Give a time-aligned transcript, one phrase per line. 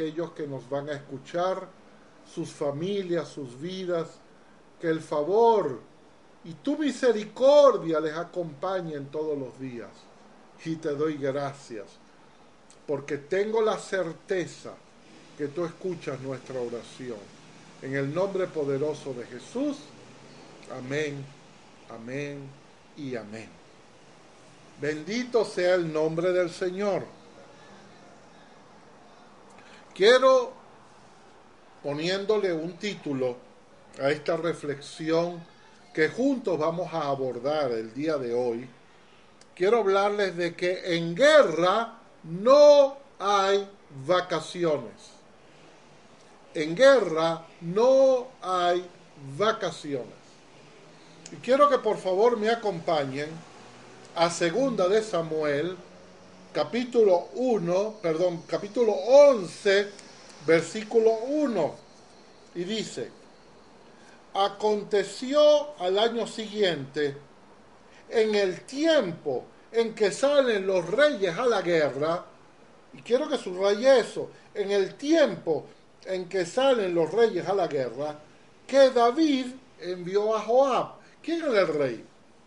[0.00, 1.68] aquellos que nos van a escuchar,
[2.32, 4.08] sus familias, sus vidas,
[4.80, 5.80] que el favor
[6.44, 9.90] y tu misericordia les acompañen todos los días.
[10.64, 11.86] Y te doy gracias,
[12.86, 14.72] porque tengo la certeza
[15.36, 17.18] que tú escuchas nuestra oración.
[17.82, 19.78] En el nombre poderoso de Jesús,
[20.74, 21.24] amén,
[21.90, 22.40] amén
[22.96, 23.48] y amén.
[24.80, 27.19] Bendito sea el nombre del Señor.
[30.00, 30.50] Quiero,
[31.82, 33.36] poniéndole un título
[34.00, 35.44] a esta reflexión
[35.92, 38.66] que juntos vamos a abordar el día de hoy,
[39.54, 43.68] quiero hablarles de que en guerra no hay
[44.06, 44.94] vacaciones.
[46.54, 48.82] En guerra no hay
[49.36, 50.06] vacaciones.
[51.30, 53.28] Y quiero que por favor me acompañen
[54.16, 55.76] a segunda de Samuel,
[56.52, 59.88] capítulo 1, perdón, capítulo 11,
[60.46, 61.74] versículo 1.
[62.56, 63.10] Y dice,
[64.34, 67.16] aconteció al año siguiente,
[68.08, 72.24] en el tiempo en que salen los reyes a la guerra,
[72.92, 75.66] y quiero que subraye eso, en el tiempo
[76.04, 78.18] en que salen los reyes a la guerra,
[78.66, 79.46] que David
[79.80, 80.94] envió a Joab.
[81.22, 82.04] ¿Quién era el rey?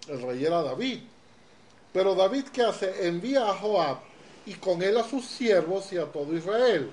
[0.09, 0.99] El rey era David.
[1.93, 3.07] Pero David, ¿qué hace?
[3.07, 3.99] Envía a Joab
[4.45, 6.91] y con él a sus siervos y a todo Israel.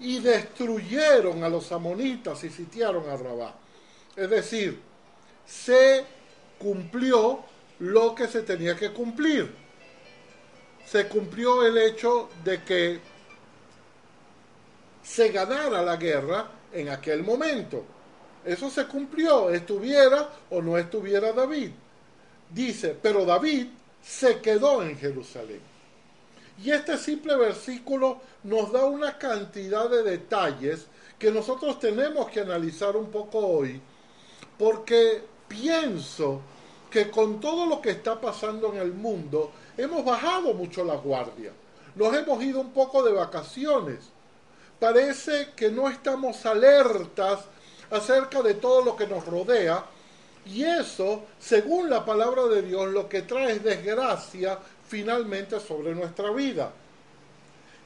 [0.00, 3.54] Y destruyeron a los amonitas y sitiaron a Rabá.
[4.16, 4.80] Es decir,
[5.46, 6.04] se
[6.58, 7.40] cumplió
[7.78, 9.54] lo que se tenía que cumplir.
[10.86, 13.00] Se cumplió el hecho de que
[15.02, 17.84] se ganara la guerra en aquel momento.
[18.44, 21.70] Eso se cumplió, estuviera o no estuviera David.
[22.54, 23.66] Dice, pero David
[24.00, 25.60] se quedó en Jerusalén.
[26.62, 30.86] Y este simple versículo nos da una cantidad de detalles
[31.18, 33.80] que nosotros tenemos que analizar un poco hoy,
[34.56, 36.42] porque pienso
[36.88, 41.50] que con todo lo que está pasando en el mundo, hemos bajado mucho la guardia.
[41.96, 43.98] Nos hemos ido un poco de vacaciones.
[44.78, 47.40] Parece que no estamos alertas
[47.90, 49.84] acerca de todo lo que nos rodea
[50.46, 56.30] y eso, según la palabra de Dios, lo que trae es desgracia finalmente sobre nuestra
[56.30, 56.70] vida.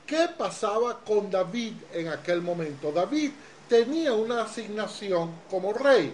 [0.06, 2.90] ¿Qué pasaba con David en aquel momento?
[2.90, 3.30] David
[3.68, 6.12] tenía una asignación como rey,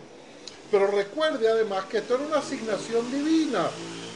[0.70, 3.70] pero recuerde además que esto era una asignación divina,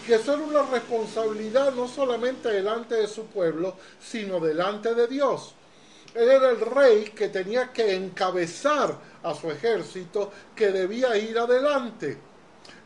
[0.05, 5.55] que eso era una responsabilidad no solamente delante de su pueblo, sino delante de Dios.
[6.15, 12.19] Él era el rey que tenía que encabezar a su ejército que debía ir adelante.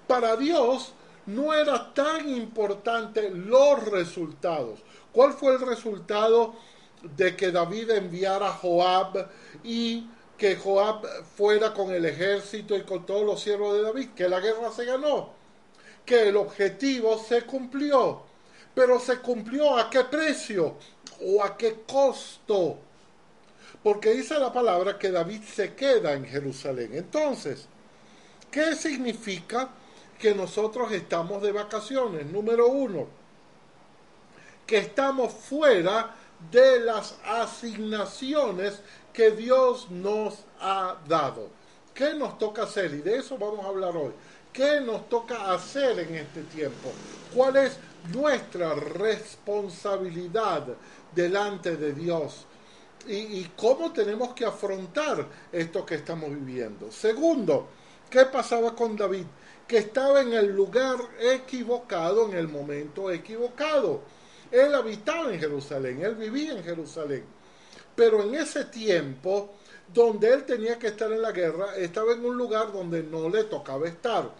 [0.06, 0.92] Para Dios
[1.26, 4.80] no era tan importante los resultados.
[5.12, 6.54] ¿Cuál fue el resultado
[7.02, 9.28] de que David enviara a Joab
[9.62, 11.06] y que Joab
[11.36, 14.10] fuera con el ejército y con todos los siervos de David?
[14.16, 15.30] Que la guerra se ganó,
[16.04, 18.22] que el objetivo se cumplió.
[18.74, 20.76] Pero se cumplió a qué precio
[21.20, 22.78] o a qué costo
[23.82, 26.90] porque dice la palabra que David se queda en Jerusalén.
[26.94, 27.66] Entonces,
[28.50, 29.70] ¿qué significa
[30.18, 32.26] que nosotros estamos de vacaciones?
[32.26, 33.08] Número uno,
[34.66, 36.14] que estamos fuera
[36.50, 38.80] de las asignaciones
[39.12, 41.50] que Dios nos ha dado.
[41.94, 42.94] ¿Qué nos toca hacer?
[42.94, 44.12] Y de eso vamos a hablar hoy.
[44.52, 46.92] ¿Qué nos toca hacer en este tiempo?
[47.34, 47.78] ¿Cuál es
[48.12, 50.66] nuestra responsabilidad
[51.14, 52.46] delante de Dios?
[53.06, 56.90] Y, cómo tenemos que afrontar esto que estamos viviendo.
[56.90, 57.68] Segundo,
[58.10, 59.24] ¿qué pasaba con David?
[59.66, 64.02] Que estaba en el lugar equivocado en el momento equivocado.
[64.50, 67.24] Él habitaba en Jerusalén, él vivía en Jerusalén.
[67.94, 69.54] Pero en ese tiempo,
[69.92, 73.44] donde él tenía que estar en la guerra, estaba en un lugar donde no le
[73.44, 74.30] tocaba estar.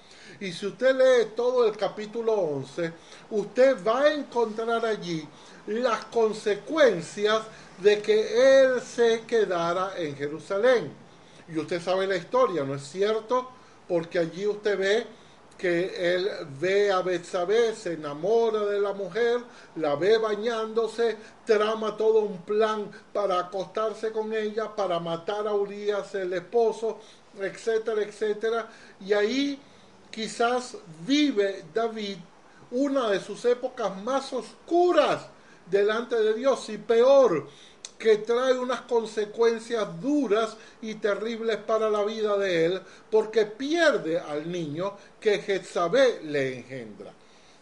[0.43, 2.93] Y si usted lee todo el capítulo 11,
[3.31, 5.25] usted va a encontrar allí
[5.69, 7.43] las consecuencias
[7.79, 10.93] de que él se quedara en Jerusalén.
[11.49, 13.51] Y usted sabe la historia, ¿no es cierto?
[13.87, 15.07] Porque allí usted ve
[15.57, 16.29] que él
[16.59, 19.43] ve a Betsabé, se enamora de la mujer,
[19.77, 26.17] la ve bañándose, trama todo un plan para acostarse con ella, para matar a Urias
[26.17, 26.99] el esposo,
[27.39, 28.69] etcétera, etcétera.
[28.99, 29.61] Y ahí
[30.13, 30.77] quizás
[31.07, 32.19] vive David
[32.71, 35.27] una de sus épocas más oscuras
[35.69, 37.49] delante de Dios y peor,
[37.99, 44.51] que trae unas consecuencias duras y terribles para la vida de él, porque pierde al
[44.51, 47.13] niño que Jezabel le engendra.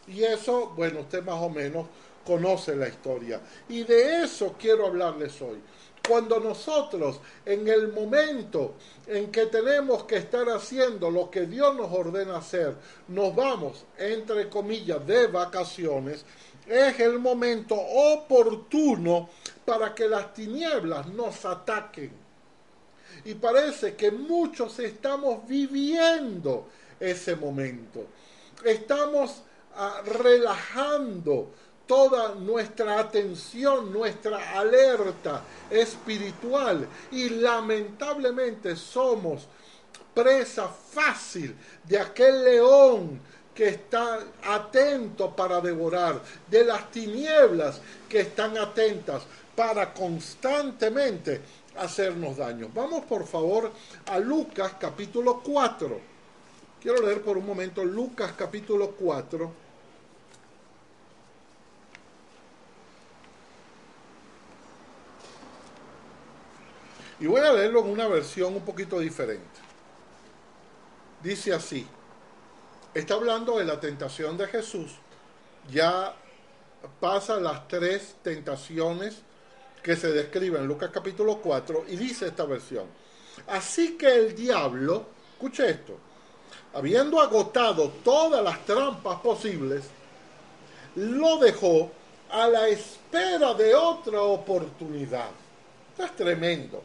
[0.06, 1.86] Y eso, bueno, usted más o menos
[2.24, 3.40] conoce la historia.
[3.68, 5.58] Y de eso quiero hablarles hoy.
[6.06, 8.74] Cuando nosotros en el momento
[9.06, 12.74] en que tenemos que estar haciendo lo que Dios nos ordena hacer,
[13.08, 16.24] nos vamos, entre comillas, de vacaciones,
[16.66, 19.28] es el momento oportuno
[19.64, 22.12] para que las tinieblas nos ataquen.
[23.24, 26.68] Y parece que muchos estamos viviendo
[26.98, 28.06] ese momento.
[28.64, 29.42] Estamos
[29.74, 31.50] ah, relajando
[31.90, 39.48] toda nuestra atención, nuestra alerta espiritual y lamentablemente somos
[40.14, 43.20] presa fácil de aquel león
[43.52, 49.24] que está atento para devorar, de las tinieblas que están atentas
[49.56, 51.40] para constantemente
[51.76, 52.70] hacernos daño.
[52.72, 53.72] Vamos por favor
[54.06, 56.00] a Lucas capítulo 4.
[56.80, 59.69] Quiero leer por un momento Lucas capítulo 4.
[67.20, 69.44] Y voy a leerlo en una versión un poquito diferente.
[71.22, 71.86] Dice así,
[72.94, 74.92] está hablando de la tentación de Jesús.
[75.70, 76.14] Ya
[76.98, 79.18] pasa las tres tentaciones
[79.82, 82.86] que se describen en Lucas capítulo 4 y dice esta versión.
[83.46, 85.98] Así que el diablo, escuche esto,
[86.72, 89.84] habiendo agotado todas las trampas posibles,
[90.96, 91.90] lo dejó
[92.30, 95.28] a la espera de otra oportunidad.
[95.90, 96.82] Esto es tremendo.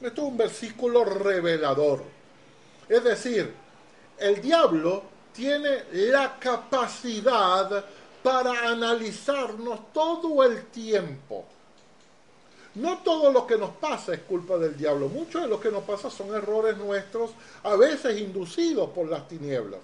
[0.00, 2.04] Esto es un versículo revelador.
[2.88, 3.52] Es decir,
[4.18, 5.02] el diablo
[5.32, 7.84] tiene la capacidad
[8.22, 11.44] para analizarnos todo el tiempo.
[12.76, 15.08] No todo lo que nos pasa es culpa del diablo.
[15.08, 17.32] Mucho de lo que nos pasa son errores nuestros,
[17.64, 19.80] a veces inducidos por las tinieblas.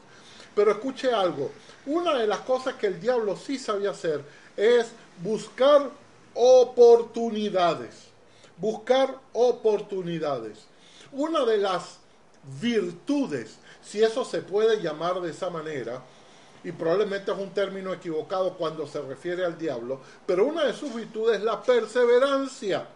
[0.54, 1.50] Pero escuche algo,
[1.86, 4.22] una de las cosas que el diablo sí sabía hacer
[4.56, 5.90] es buscar
[6.34, 8.13] oportunidades
[8.56, 10.66] buscar oportunidades.
[11.12, 11.98] Una de las
[12.60, 16.02] virtudes, si eso se puede llamar de esa manera,
[16.62, 20.94] y probablemente es un término equivocado cuando se refiere al diablo, pero una de sus
[20.94, 22.88] virtudes es la perseverancia.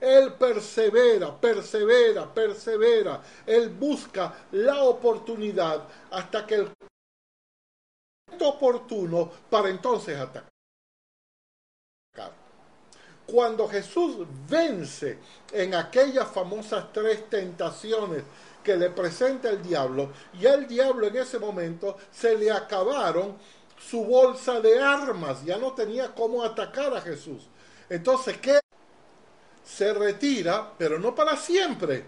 [0.00, 3.22] Él persevera, persevera, persevera.
[3.46, 6.68] Él busca la oportunidad hasta que el
[8.40, 10.53] oportuno para entonces atacar
[13.26, 15.18] cuando Jesús vence
[15.52, 18.22] en aquellas famosas tres tentaciones
[18.62, 20.10] que le presenta el diablo,
[20.40, 23.36] y al diablo en ese momento se le acabaron
[23.78, 27.48] su bolsa de armas, ya no tenía cómo atacar a Jesús.
[27.88, 28.60] Entonces, ¿qué?
[29.62, 32.04] Se retira, pero no para siempre.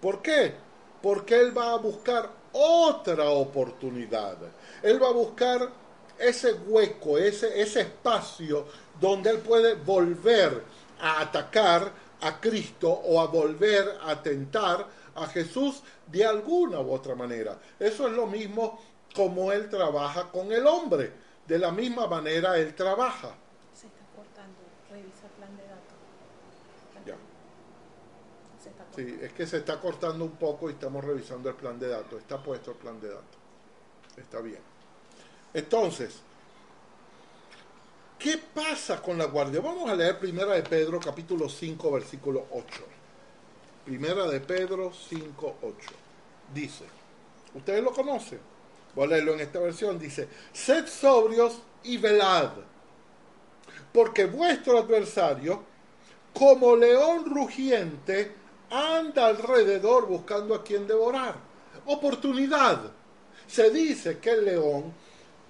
[0.00, 0.54] ¿Por qué?
[1.00, 4.36] Porque él va a buscar otra oportunidad.
[4.82, 5.68] Él va a buscar
[6.22, 8.66] ese hueco, ese, ese espacio
[9.00, 10.62] donde él puede volver
[11.00, 17.14] a atacar a Cristo o a volver a tentar a Jesús de alguna u otra
[17.14, 17.58] manera.
[17.78, 18.80] Eso es lo mismo
[19.14, 21.12] como él trabaja con el hombre.
[21.46, 23.34] De la misma manera él trabaja.
[23.74, 24.58] Se está cortando.
[24.90, 25.96] Revisa el plan de datos.
[27.04, 27.16] Ya.
[28.94, 32.20] sí, es que se está cortando un poco y estamos revisando el plan de datos.
[32.20, 33.38] Está puesto el plan de datos.
[34.16, 34.71] Está bien.
[35.54, 36.20] Entonces,
[38.22, 39.60] ¿Qué pasa con la guardia?
[39.60, 42.84] Vamos a leer Primera de Pedro capítulo 5 versículo 8.
[43.84, 45.76] Primera de Pedro 5, 8.
[46.54, 46.84] Dice,
[47.52, 48.38] ustedes lo conocen,
[48.94, 52.50] voy a leerlo en esta versión, dice, sed sobrios y velad,
[53.92, 55.64] porque vuestro adversario,
[56.32, 58.36] como león rugiente,
[58.70, 61.34] anda alrededor buscando a quien devorar.
[61.86, 62.92] Oportunidad.
[63.48, 64.94] Se dice que el león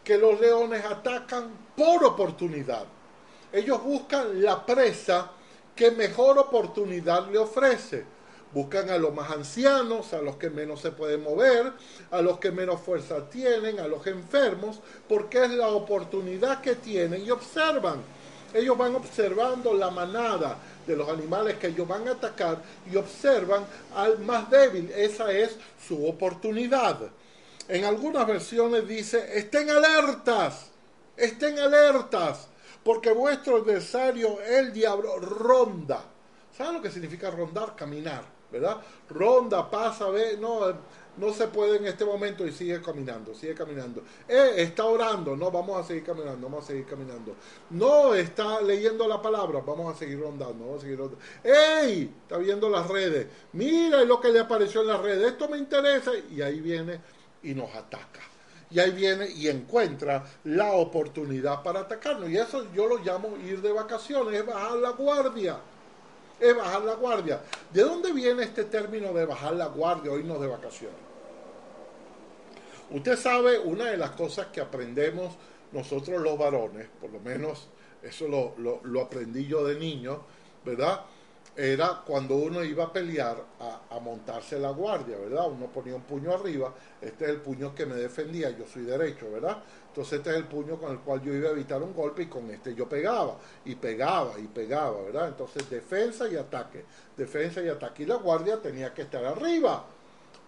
[0.05, 2.85] que los leones atacan por oportunidad.
[3.53, 5.31] Ellos buscan la presa
[5.77, 8.05] que mejor oportunidad le ofrece.
[8.53, 11.73] Buscan a los más ancianos, a los que menos se pueden mover,
[12.11, 17.25] a los que menos fuerza tienen, a los enfermos, porque es la oportunidad que tienen
[17.25, 18.03] y observan.
[18.53, 23.65] Ellos van observando la manada de los animales que ellos van a atacar y observan
[23.95, 24.91] al más débil.
[24.95, 25.57] Esa es
[25.87, 26.99] su oportunidad.
[27.73, 30.67] En algunas versiones dice, estén alertas,
[31.17, 32.49] estén alertas,
[32.85, 36.05] porque vuestro adversario, el diablo, ronda.
[36.55, 37.75] ¿Saben lo que significa rondar?
[37.75, 38.77] Caminar, ¿verdad?
[39.09, 40.61] Ronda, pasa, ve, no,
[41.17, 44.03] no se puede en este momento y sigue caminando, sigue caminando.
[44.29, 47.35] Eh, está orando, no, vamos a seguir caminando, vamos a seguir caminando.
[47.71, 51.25] No, está leyendo la palabra, vamos a seguir rondando, vamos a seguir rondando.
[51.43, 52.15] ¡Ey!
[52.21, 56.11] Está viendo las redes, mira lo que le apareció en las redes, esto me interesa,
[56.31, 58.21] y ahí viene y nos ataca.
[58.71, 62.31] Y ahí viene y encuentra la oportunidad para atacarnos.
[62.31, 65.59] Y eso yo lo llamo ir de vacaciones, es bajar la guardia.
[66.41, 67.41] es bajar la guardia.
[67.73, 70.97] ¿De dónde viene este término de bajar la guardia o irnos de vacaciones?
[72.91, 75.35] Usted sabe, una de las cosas que aprendemos
[75.73, 77.69] nosotros los varones, por lo menos
[78.03, 80.23] eso lo, lo, lo aprendí yo de niño,
[80.65, 81.01] ¿verdad?
[81.55, 85.51] Era cuando uno iba a pelear a, montarse la guardia, ¿verdad?
[85.51, 89.31] Uno ponía un puño arriba, este es el puño que me defendía, yo soy derecho,
[89.31, 89.63] ¿verdad?
[89.89, 92.27] Entonces este es el puño con el cual yo iba a evitar un golpe y
[92.27, 95.29] con este yo pegaba, y pegaba, y pegaba, ¿verdad?
[95.29, 96.85] Entonces defensa y ataque,
[97.17, 98.05] defensa y ataque.
[98.05, 99.85] Y la guardia tenía que estar arriba.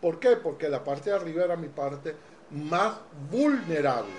[0.00, 0.36] ¿Por qué?
[0.36, 2.16] Porque la parte de arriba era mi parte
[2.50, 2.96] más
[3.30, 4.12] vulnerable,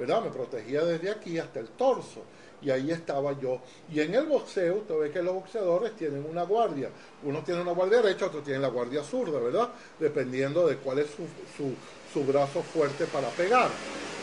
[0.00, 0.22] ¿verdad?
[0.22, 2.22] Me protegía desde aquí hasta el torso
[2.62, 3.60] y ahí estaba yo.
[3.92, 6.88] Y en el boxeo, usted ve que los boxeadores tienen una guardia.
[7.22, 9.68] Uno tiene una guardia derecha, otro tiene la guardia zurda, ¿verdad?
[9.98, 11.74] Dependiendo de cuál es su, su,
[12.12, 13.68] su brazo fuerte para pegar.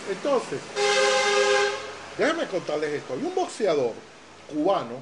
[0.09, 0.59] Entonces,
[2.17, 3.13] déjenme contarles esto.
[3.13, 3.93] Hay un boxeador
[4.51, 4.95] cubano,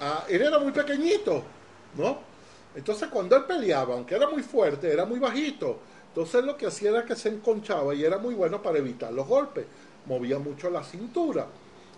[0.00, 1.42] uh, él era muy pequeñito,
[1.96, 2.18] ¿no?
[2.74, 5.78] Entonces cuando él peleaba, aunque era muy fuerte, era muy bajito.
[6.10, 9.26] Entonces lo que hacía era que se enconchaba y era muy bueno para evitar los
[9.26, 9.66] golpes
[10.06, 11.46] movía mucho la cintura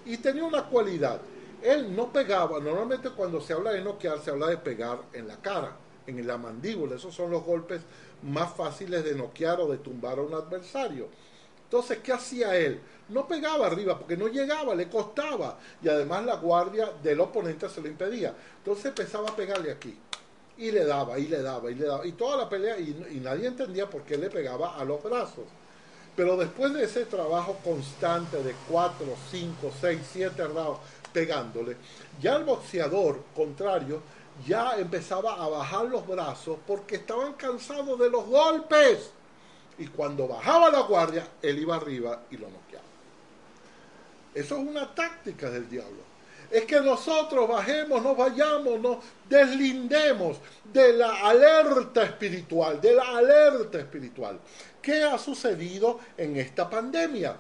[0.05, 1.21] y tenía una cualidad.
[1.63, 5.37] Él no pegaba, normalmente cuando se habla de noquear se habla de pegar en la
[5.37, 5.77] cara,
[6.07, 7.81] en la mandíbula, esos son los golpes
[8.23, 11.09] más fáciles de noquear o de tumbar a un adversario.
[11.65, 12.81] Entonces, ¿qué hacía él?
[13.09, 17.81] No pegaba arriba porque no llegaba, le costaba y además la guardia del oponente se
[17.81, 18.35] lo impedía.
[18.59, 19.97] Entonces empezaba a pegarle aquí
[20.63, 23.49] y le daba y le daba y le daba y toda la pelea y, nadie
[23.49, 25.45] entendía por qué le pegaba a los brazos.
[26.15, 30.79] Pero después de ese trabajo constante de 4, 5, 6, 7 rounds
[31.13, 31.77] pegándole,
[32.21, 34.01] ya el boxeador contrario
[34.47, 39.11] ya empezaba a bajar los brazos porque estaban cansados de los golpes.
[39.79, 42.85] Y cuando bajaba la guardia, él iba arriba y lo noqueaba.
[44.35, 46.12] Eso es una táctica del diablo.
[46.53, 50.37] Es que nosotros bajemos, nos vayamos, nos deslindemos
[50.71, 54.39] de la alerta espiritual, de la alerta espiritual.
[54.83, 57.39] ¿Qué ha sucedido en esta pandemia?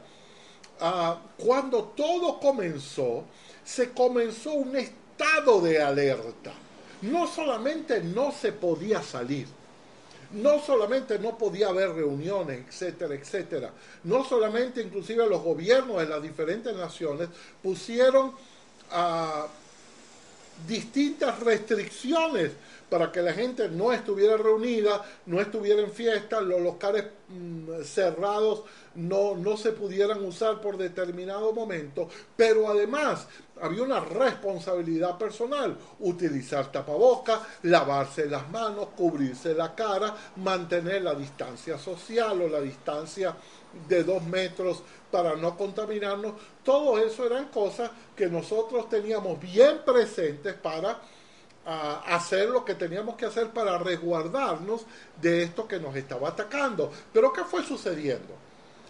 [0.80, 3.24] Ah, cuando todo comenzó,
[3.62, 6.54] se comenzó un estado de alerta.
[7.02, 9.46] No solamente no se podía salir,
[10.32, 13.72] no solamente no podía haber reuniones, etcétera, etcétera.
[14.04, 17.28] No solamente inclusive los gobiernos de las diferentes naciones
[17.62, 18.32] pusieron
[20.66, 22.52] distintas restricciones
[22.88, 28.64] para que la gente no estuviera reunida, no estuviera en fiesta, los locales mmm, cerrados
[28.96, 33.26] no, no se pudieran usar por determinado momento, pero además
[33.62, 41.78] había una responsabilidad personal, utilizar tapaboca, lavarse las manos, cubrirse la cara, mantener la distancia
[41.78, 43.34] social o la distancia
[43.88, 50.54] de dos metros para no contaminarnos, todo eso eran cosas que nosotros teníamos bien presentes
[50.54, 51.00] para
[51.64, 54.84] a hacer lo que teníamos que hacer para resguardarnos
[55.20, 56.90] de esto que nos estaba atacando.
[57.12, 58.34] Pero ¿qué fue sucediendo?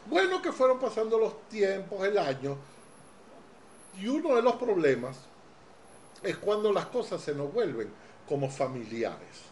[0.07, 2.57] Bueno, que fueron pasando los tiempos, el año,
[4.01, 5.17] y uno de los problemas
[6.23, 7.91] es cuando las cosas se nos vuelven
[8.29, 9.52] como familiares.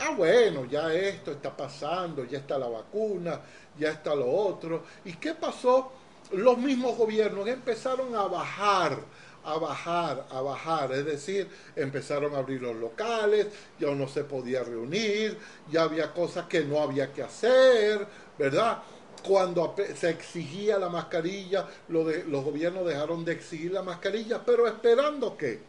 [0.00, 3.40] Ah, bueno, ya esto está pasando, ya está la vacuna,
[3.78, 4.84] ya está lo otro.
[5.04, 5.92] ¿Y qué pasó?
[6.32, 8.98] Los mismos gobiernos empezaron a bajar
[9.44, 13.46] a bajar, a bajar, es decir, empezaron a abrir los locales,
[13.78, 15.38] ya no se podía reunir,
[15.70, 18.06] ya había cosas que no había que hacer,
[18.38, 18.82] ¿verdad?
[19.26, 25.60] Cuando se exigía la mascarilla, los gobiernos dejaron de exigir la mascarilla, pero esperando que,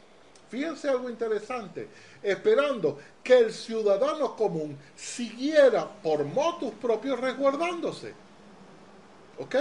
[0.52, 1.88] fíjense algo interesante,
[2.22, 8.14] esperando que el ciudadano común siguiera por motus propios resguardándose.
[9.40, 9.56] ¿Ok?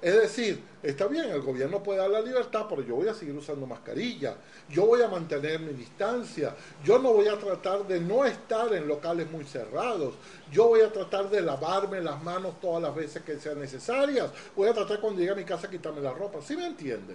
[0.00, 3.34] Es decir, está bien, el gobierno puede dar la libertad, pero yo voy a seguir
[3.36, 4.34] usando mascarilla,
[4.70, 8.88] yo voy a mantener mi distancia, yo no voy a tratar de no estar en
[8.88, 10.14] locales muy cerrados,
[10.50, 14.70] yo voy a tratar de lavarme las manos todas las veces que sean necesarias, voy
[14.70, 17.14] a tratar cuando llegue a mi casa quitarme la ropa, ¿sí me entiende?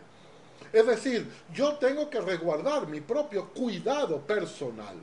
[0.75, 4.97] Es decir, yo tengo que resguardar mi propio cuidado personal.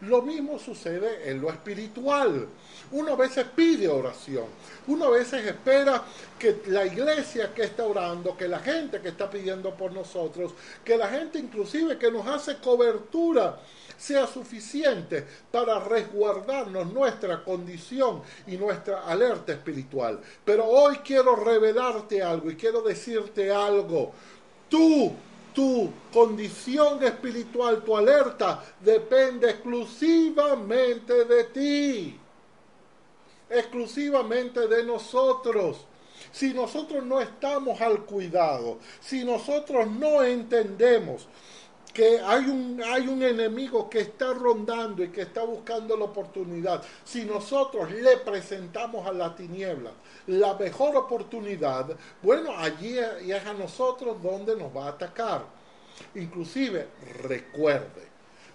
[0.00, 2.48] Lo mismo sucede en lo espiritual.
[2.92, 4.46] Uno a veces pide oración.
[4.86, 6.02] Uno a veces espera
[6.38, 10.96] que la iglesia que está orando, que la gente que está pidiendo por nosotros, que
[10.96, 13.60] la gente inclusive que nos hace cobertura
[13.98, 20.20] sea suficiente para resguardarnos nuestra condición y nuestra alerta espiritual.
[20.42, 24.14] Pero hoy quiero revelarte algo y quiero decirte algo.
[24.68, 25.12] Tú
[25.58, 32.20] tu condición espiritual, tu alerta, depende exclusivamente de ti,
[33.50, 35.78] exclusivamente de nosotros.
[36.30, 41.26] Si nosotros no estamos al cuidado, si nosotros no entendemos
[41.92, 46.82] que hay un, hay un enemigo que está rondando y que está buscando la oportunidad.
[47.04, 49.92] Si nosotros le presentamos a la tiniebla
[50.26, 55.44] la mejor oportunidad, bueno, allí es a nosotros donde nos va a atacar.
[56.14, 56.88] Inclusive,
[57.22, 58.08] recuerde,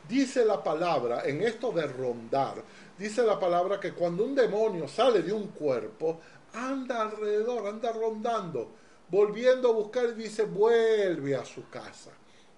[0.08, 2.56] dice la palabra, en esto de rondar,
[2.98, 6.20] dice la palabra que cuando un demonio sale de un cuerpo,
[6.54, 8.70] anda alrededor, anda rondando,
[9.10, 12.12] volviendo a buscar y dice, vuelve a su casa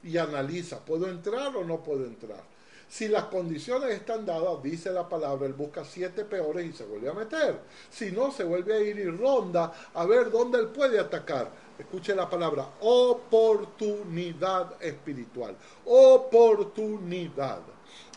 [0.06, 2.44] y analiza, ¿puedo entrar o no puedo entrar?
[2.88, 7.10] Si las condiciones están dadas, dice la palabra, él busca siete peores y se vuelve
[7.10, 7.60] a meter.
[7.90, 11.50] Si no, se vuelve a ir y ronda a ver dónde él puede atacar.
[11.80, 15.58] Escuche la palabra, oportunidad espiritual.
[15.86, 17.62] Oportunidad.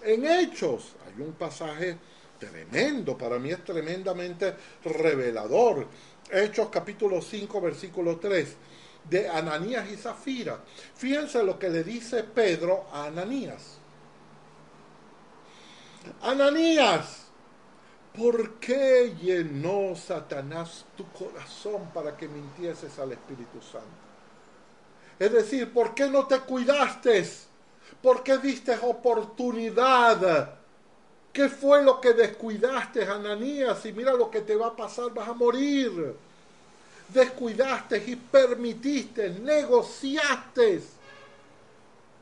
[0.02, 1.96] En Hechos hay un pasaje
[2.38, 4.54] tremendo, para mí es tremendamente
[4.84, 5.86] revelador.
[6.30, 8.56] Hechos capítulo 5, versículo 3
[9.08, 10.58] de Ananías y Zafira.
[10.94, 13.78] Fíjense lo que le dice Pedro a Ananías.
[16.22, 17.26] Ananías,
[18.16, 23.86] ¿por qué llenó Satanás tu corazón para que mintieses al Espíritu Santo?
[25.18, 27.26] Es decir, ¿por qué no te cuidaste?
[28.02, 30.54] ¿Por qué diste oportunidad?
[31.32, 33.84] ¿Qué fue lo que descuidaste, Ananías?
[33.86, 36.16] Y mira lo que te va a pasar, vas a morir
[37.08, 40.82] descuidaste y permitiste, negociaste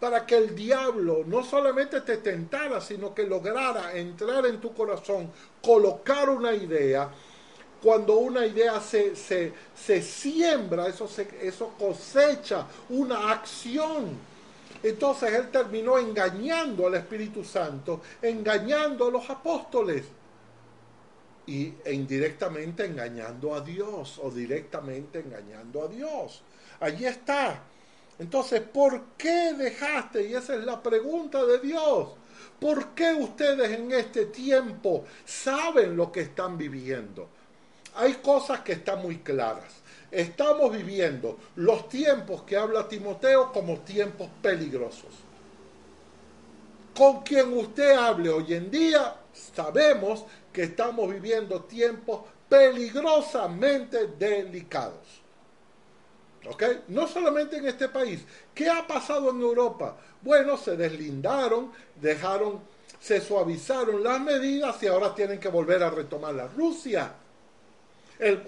[0.01, 5.31] para que el diablo no solamente te tentara, sino que lograra entrar en tu corazón,
[5.63, 7.11] colocar una idea.
[7.83, 14.19] Cuando una idea se, se, siembra, se, eso cosecha una acción.
[14.83, 20.05] Entonces él terminó engañando al Espíritu Santo, engañando a los apóstoles
[21.47, 26.43] y, e indirectamente engañando a Dios o directamente engañando a Dios.
[26.81, 27.63] Allí está.
[28.19, 30.29] Entonces, ¿por qué dejaste?
[30.29, 32.09] Y esa es la pregunta de Dios.
[32.59, 37.29] ¿Por qué ustedes en este tiempo saben lo que están viviendo?
[37.95, 39.83] Hay cosas que están muy claras.
[40.11, 45.11] Estamos viviendo los tiempos que habla Timoteo como tiempos peligrosos.
[46.97, 49.17] Con quien usted hable hoy en día,
[49.55, 50.25] sabemos
[50.57, 55.21] que estamos viviendo tiempos peligrosamente delicados.
[56.49, 56.63] ¿Ok?
[56.89, 58.25] No solamente en este país.
[58.55, 59.99] ¿Qué ha pasado en Europa?
[60.23, 62.61] Bueno, se deslindaron, dejaron,
[62.99, 67.13] se suavizaron las medidas y ahora tienen que volver a retomar la Rusia.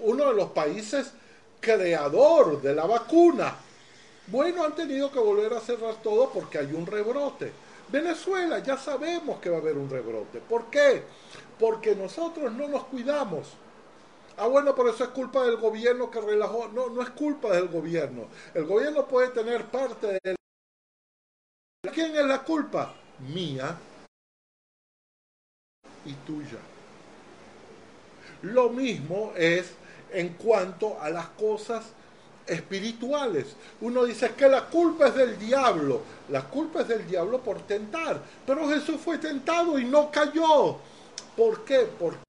[0.01, 1.11] uno de los países
[1.59, 3.53] creador de la vacuna.
[4.25, 7.51] Bueno, han tenido que volver a cerrar todo porque hay un rebrote.
[7.91, 10.39] Venezuela, ya sabemos que va a haber un rebrote.
[10.39, 11.03] ¿Por qué?
[11.59, 13.49] Porque nosotros no nos cuidamos.
[14.37, 16.69] Ah, bueno, por eso es culpa del gobierno que relajó.
[16.69, 18.27] No, no es culpa del gobierno.
[18.53, 20.35] El gobierno puede tener parte de...
[21.93, 22.95] ¿Quién es la culpa?
[23.19, 23.77] Mía
[26.05, 26.59] y tuya.
[28.43, 29.73] Lo mismo es
[30.11, 31.85] en cuanto a las cosas
[32.47, 33.47] espirituales.
[33.81, 36.01] Uno dice que la culpa es del diablo.
[36.29, 38.21] La culpa es del diablo por tentar.
[38.45, 40.77] Pero Jesús fue tentado y no cayó.
[41.39, 41.87] ¿Por qué?
[41.97, 42.19] Porque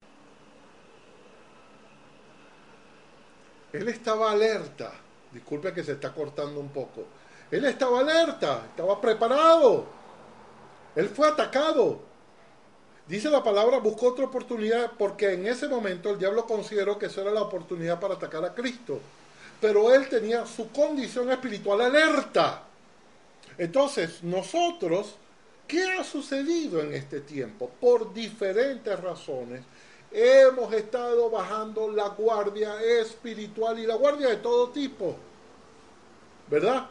[3.73, 4.93] él estaba alerta.
[5.33, 7.03] Disculpe que se está cortando un poco.
[7.51, 9.83] Él estaba alerta, estaba preparado.
[10.95, 11.99] Él fue atacado.
[13.05, 17.19] Dice la palabra, buscó otra oportunidad porque en ese momento el diablo consideró que esa
[17.19, 19.01] era la oportunidad para atacar a Cristo.
[19.59, 22.63] Pero él tenía su condición espiritual alerta.
[23.57, 25.17] Entonces, nosotros
[25.71, 27.71] ¿Qué ha sucedido en este tiempo?
[27.79, 29.61] Por diferentes razones
[30.11, 35.15] hemos estado bajando la guardia espiritual y la guardia de todo tipo.
[36.49, 36.89] ¿Verdad?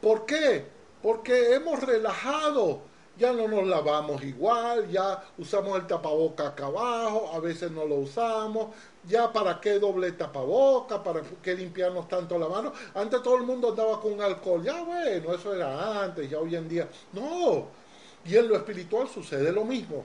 [0.00, 0.64] ¿Por qué?
[1.02, 2.82] Porque hemos relajado.
[3.18, 7.96] Ya no nos lavamos igual, ya usamos el tapaboca acá abajo, a veces no lo
[7.96, 8.68] usamos,
[9.06, 12.72] ya para qué doble tapaboca, para qué limpiarnos tanto la mano.
[12.94, 16.68] Antes todo el mundo andaba con alcohol, ya bueno, eso era antes, ya hoy en
[16.68, 16.88] día.
[17.12, 17.79] No,
[18.24, 20.04] y en lo espiritual sucede lo mismo.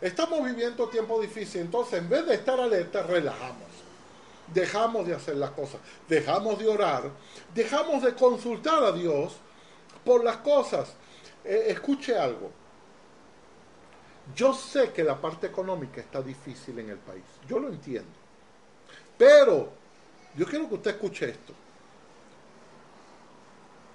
[0.00, 3.70] Estamos viviendo tiempos difíciles, entonces en vez de estar alerta, relajamos.
[4.52, 7.10] Dejamos de hacer las cosas, dejamos de orar,
[7.54, 9.36] dejamos de consultar a Dios
[10.04, 10.92] por las cosas.
[11.44, 12.50] Eh, escuche algo.
[14.34, 18.10] Yo sé que la parte económica está difícil en el país, yo lo entiendo.
[19.16, 19.70] Pero
[20.36, 21.52] yo quiero que usted escuche esto.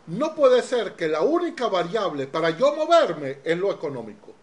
[0.08, 4.34] No puede ser que la única variable para yo moverme es lo económico.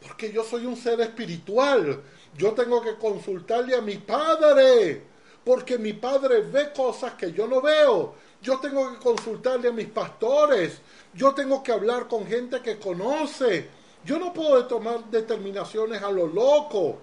[0.00, 2.02] Porque yo soy un ser espiritual.
[2.36, 5.02] Yo tengo que consultarle a mi Padre.
[5.44, 8.14] porque mi padre ve cosas que yo no veo.
[8.42, 10.80] Yo tengo que consultarle a mis pastores,
[11.14, 13.68] yo tengo que hablar con gente que conoce.
[14.04, 16.98] Yo no puedo tomar determinaciones a lo loco.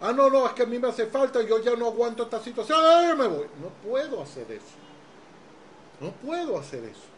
[0.00, 2.40] Ah, no, no, es que a mí me hace falta, yo ya no aguanto esta
[2.40, 3.46] situación, ¡ay, me voy!
[3.60, 4.87] No puedo hacer eso.
[6.00, 7.08] No puedo hacer eso.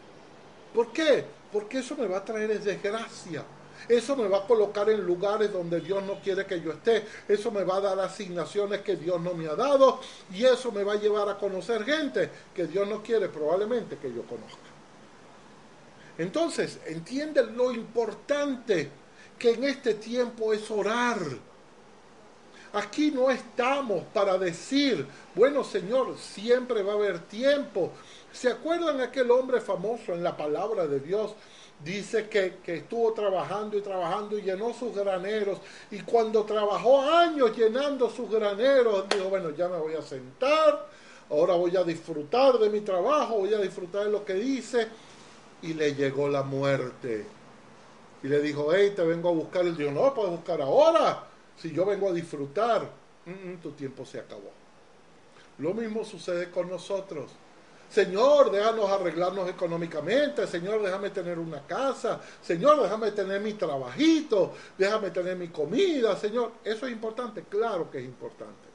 [0.73, 1.25] ¿Por qué?
[1.51, 3.43] Porque eso me va a traer desgracia.
[3.87, 7.05] Eso me va a colocar en lugares donde Dios no quiere que yo esté.
[7.27, 9.99] Eso me va a dar asignaciones que Dios no me ha dado.
[10.31, 14.13] Y eso me va a llevar a conocer gente que Dios no quiere probablemente que
[14.13, 14.71] yo conozca.
[16.17, 18.89] Entonces, entienden lo importante
[19.39, 21.17] que en este tiempo es orar.
[22.73, 27.91] Aquí no estamos para decir, bueno Señor, siempre va a haber tiempo.
[28.31, 31.35] ¿Se acuerdan aquel hombre famoso en la palabra de Dios
[31.83, 35.59] dice que, estuvo trabajando y trabajando y llenó sus graneros.
[35.89, 40.87] Y cuando trabajó años llenando sus graneros, dijo, bueno, ya me voy a sentar,
[41.29, 44.87] ahora voy a disfrutar de mi trabajo, voy a disfrutar de lo que dice.
[45.61, 47.25] Y le llegó la muerte.
[48.23, 49.65] Y le dijo, hey, te vengo a buscar.
[49.65, 51.27] Él dijo, no, puedes buscar ahora.
[51.57, 52.89] Si yo vengo a disfrutar,
[53.25, 54.51] mm, mm, tu tiempo se acabó.
[55.59, 57.31] Lo mismo sucede con nosotros.
[57.91, 65.09] Señor, déjanos arreglarnos económicamente, Señor, déjame tener una casa, Señor, déjame tener mi trabajito, déjame
[65.11, 66.53] tener mi comida, Señor.
[66.63, 68.71] Eso es importante, claro que es importante.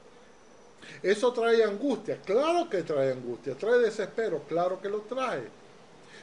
[1.03, 5.49] Eso trae angustia, claro que trae angustia, trae desespero, claro que lo trae.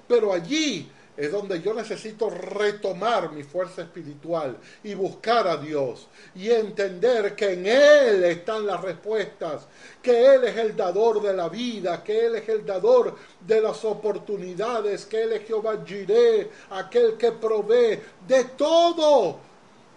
[0.07, 6.49] Pero allí es donde yo necesito retomar mi fuerza espiritual y buscar a Dios y
[6.49, 9.67] entender que en Él están las respuestas,
[10.01, 13.85] que Él es el dador de la vida, que Él es el dador de las
[13.85, 19.37] oportunidades, que Él es Jehová Jireh, aquel que provee de todo.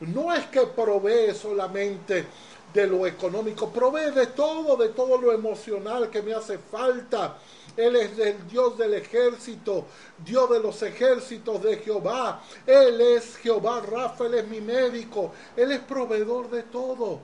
[0.01, 2.27] No es que provee solamente
[2.75, 7.39] de lo económico, provee de todo, de todo lo emocional que me hace falta
[7.77, 9.87] él es el Dios del ejército,
[10.25, 12.43] Dios de los ejércitos de Jehová.
[12.67, 17.21] Él es Jehová Rafa, Él es mi médico, Él es proveedor de todo.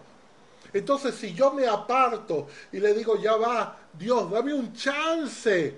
[0.73, 5.75] Entonces, si yo me aparto y le digo, ya va, Dios, dame un chance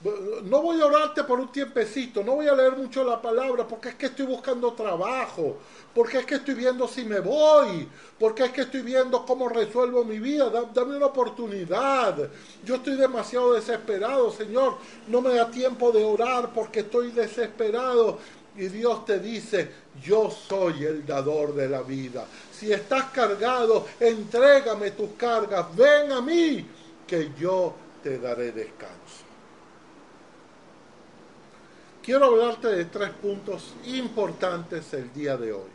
[0.00, 3.88] no voy a orarte por un tiempecito, no voy a leer mucho la palabra porque
[3.88, 5.56] es que estoy buscando trabajo,
[5.92, 10.04] porque es que estoy viendo si me voy, porque es que estoy viendo cómo resuelvo
[10.04, 12.28] mi vida, dame una oportunidad.
[12.64, 14.76] Yo estoy demasiado desesperado, Señor,
[15.08, 18.18] no me da tiempo de orar porque estoy desesperado.
[18.56, 19.70] Y Dios te dice,
[20.02, 22.24] yo soy el dador de la vida.
[22.52, 26.66] Si estás cargado, entrégame tus cargas, ven a mí,
[27.06, 28.97] que yo te daré descanso
[32.08, 35.68] quiero hablarte de tres puntos importantes el día de hoy.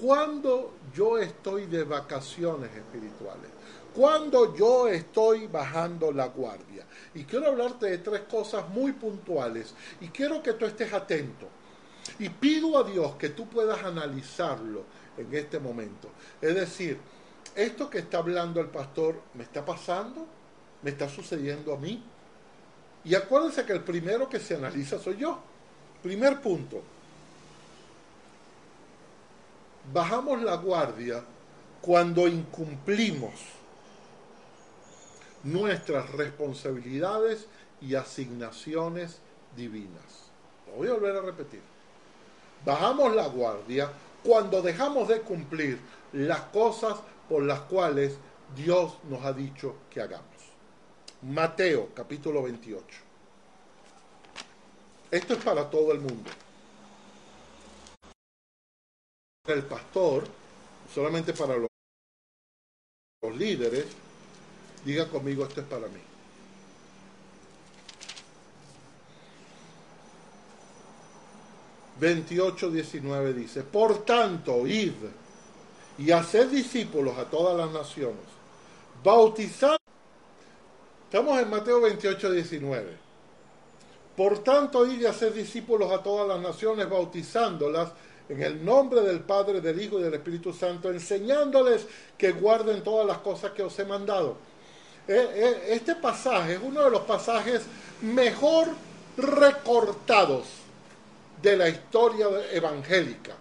[0.00, 3.50] Cuando yo estoy de vacaciones espirituales,
[3.92, 6.86] cuando yo estoy bajando la guardia.
[7.14, 11.48] Y quiero hablarte de tres cosas muy puntuales y quiero que tú estés atento.
[12.20, 14.84] Y pido a Dios que tú puedas analizarlo
[15.18, 16.10] en este momento.
[16.40, 16.96] Es decir,
[17.56, 20.28] esto que está hablando el pastor, ¿me está pasando?
[20.80, 22.04] ¿Me está sucediendo a mí?
[23.04, 25.38] Y acuérdense que el primero que se analiza soy yo.
[26.02, 26.82] Primer punto.
[29.92, 31.22] Bajamos la guardia
[31.80, 33.32] cuando incumplimos
[35.42, 37.46] nuestras responsabilidades
[37.80, 39.18] y asignaciones
[39.56, 40.30] divinas.
[40.68, 41.60] Lo voy a volver a repetir.
[42.64, 43.90] Bajamos la guardia
[44.22, 45.80] cuando dejamos de cumplir
[46.12, 48.14] las cosas por las cuales
[48.54, 50.31] Dios nos ha dicho que hagamos.
[51.22, 52.84] Mateo capítulo 28.
[55.12, 56.30] Esto es para todo el mundo.
[59.46, 60.24] El pastor,
[60.92, 61.68] solamente para los,
[63.36, 63.86] líderes,
[64.84, 66.00] diga conmigo, esto es para mí.
[72.00, 73.62] ...28, 19 dice...
[73.62, 74.92] ...por tanto, id...
[75.98, 78.24] ...y haced discípulos a todas las naciones...
[79.04, 79.81] ...bautizando
[81.12, 82.86] Estamos en Mateo 28, 19.
[84.16, 87.90] Por tanto, id y hacer discípulos a todas las naciones, bautizándolas
[88.30, 93.06] en el nombre del Padre, del Hijo y del Espíritu Santo, enseñándoles que guarden todas
[93.06, 94.38] las cosas que os he mandado.
[95.06, 97.60] Eh, eh, este pasaje es uno de los pasajes
[98.00, 98.68] mejor
[99.18, 100.46] recortados
[101.42, 103.34] de la historia evangélica.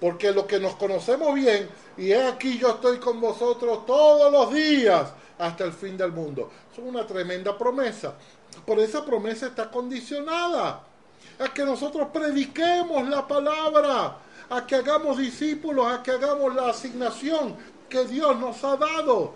[0.00, 4.54] Porque lo que nos conocemos bien, y he aquí yo estoy con vosotros todos los
[4.54, 6.50] días hasta el fin del mundo.
[6.72, 8.14] Es una tremenda promesa.
[8.64, 10.82] Por esa promesa está condicionada
[11.38, 14.16] a que nosotros prediquemos la palabra,
[14.48, 17.56] a que hagamos discípulos, a que hagamos la asignación
[17.88, 19.34] que Dios nos ha dado.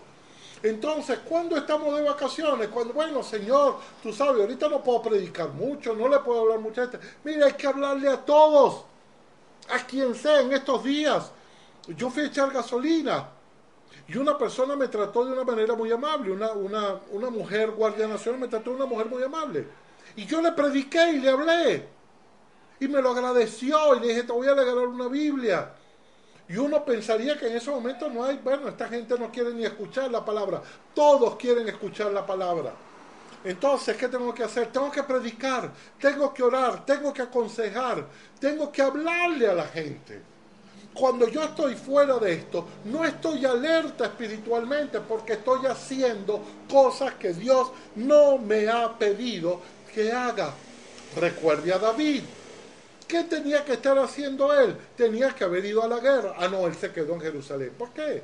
[0.62, 2.68] Entonces, cuando estamos de vacaciones?
[2.68, 6.82] Cuando, bueno, Señor, tú sabes, ahorita no puedo predicar mucho, no le puedo hablar mucho
[6.82, 6.98] a este.
[7.24, 8.84] Mira, hay que hablarle a todos,
[9.70, 11.30] a quien sea en estos días.
[11.88, 13.28] Yo fui a echar gasolina
[14.10, 18.08] y una persona me trató de una manera muy amable, una, una, una mujer guardia
[18.08, 19.68] nacional me trató de una mujer muy amable.
[20.16, 21.88] Y yo le prediqué y le hablé.
[22.80, 25.74] Y me lo agradeció y le dije, te voy a regalar una Biblia.
[26.48, 29.64] Y uno pensaría que en ese momento no hay, bueno, esta gente no quiere ni
[29.64, 30.60] escuchar la palabra.
[30.92, 32.74] Todos quieren escuchar la palabra.
[33.44, 34.72] Entonces, ¿qué tengo que hacer?
[34.72, 35.70] Tengo que predicar,
[36.00, 38.08] tengo que orar, tengo que aconsejar,
[38.40, 40.20] tengo que hablarle a la gente.
[40.94, 47.32] Cuando yo estoy fuera de esto, no estoy alerta espiritualmente porque estoy haciendo cosas que
[47.32, 49.60] Dios no me ha pedido
[49.94, 50.52] que haga.
[51.16, 52.22] Recuerde a David.
[53.06, 54.76] ¿Qué tenía que estar haciendo él?
[54.96, 56.34] Tenía que haber ido a la guerra.
[56.38, 57.72] Ah, no, él se quedó en Jerusalén.
[57.76, 58.22] ¿Por qué?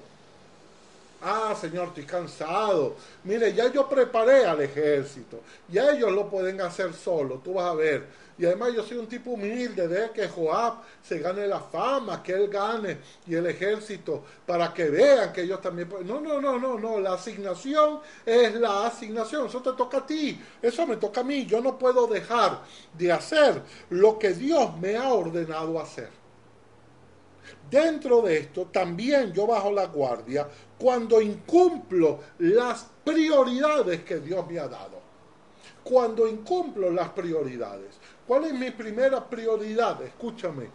[1.22, 2.96] Ah, Señor, estoy cansado.
[3.24, 5.40] Mire, ya yo preparé al ejército.
[5.68, 7.40] Ya ellos lo pueden hacer solo.
[7.42, 11.18] Tú vas a ver y además yo soy un tipo humilde, de que Joab se
[11.18, 15.88] gane la fama, que él gane y el ejército, para que vean que ellos también
[15.88, 16.06] pueden.
[16.06, 20.38] No, no, no, no, no, la asignación es la asignación, eso te toca a ti,
[20.60, 22.60] eso me toca a mí, yo no puedo dejar
[22.92, 26.25] de hacer lo que Dios me ha ordenado hacer.
[27.70, 34.58] Dentro de esto también yo bajo la guardia cuando incumplo las prioridades que Dios me
[34.58, 35.00] ha dado.
[35.82, 37.96] Cuando incumplo las prioridades.
[38.26, 40.02] ¿Cuál es mi primera prioridad?
[40.02, 40.68] Escúchame,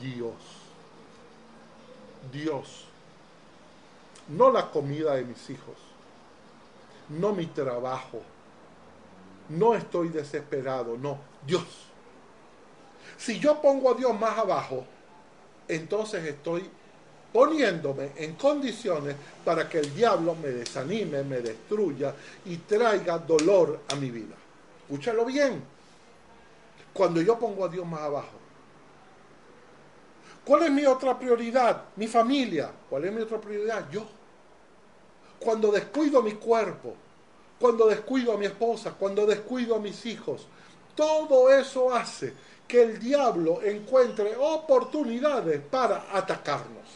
[0.00, 0.34] Dios.
[2.32, 2.84] Dios.
[4.28, 5.76] No la comida de mis hijos.
[7.08, 8.20] No mi trabajo.
[9.48, 11.64] No estoy desesperado, no, Dios.
[13.16, 14.84] Si yo pongo a Dios más abajo,
[15.68, 16.64] entonces estoy
[17.32, 22.14] poniéndome en condiciones para que el diablo me desanime, me destruya
[22.46, 24.34] y traiga dolor a mi vida.
[24.82, 25.62] Escúchalo bien
[26.92, 28.38] cuando yo pongo a Dios más abajo.
[30.44, 31.84] ¿Cuál es mi otra prioridad?
[31.96, 32.70] Mi familia.
[32.88, 33.88] ¿Cuál es mi otra prioridad?
[33.90, 34.06] Yo.
[35.38, 36.94] Cuando descuido mi cuerpo,
[37.60, 40.46] cuando descuido a mi esposa, cuando descuido a mis hijos,
[40.94, 42.32] todo eso hace
[42.68, 46.86] que el diablo encuentre oportunidades para atacarnos.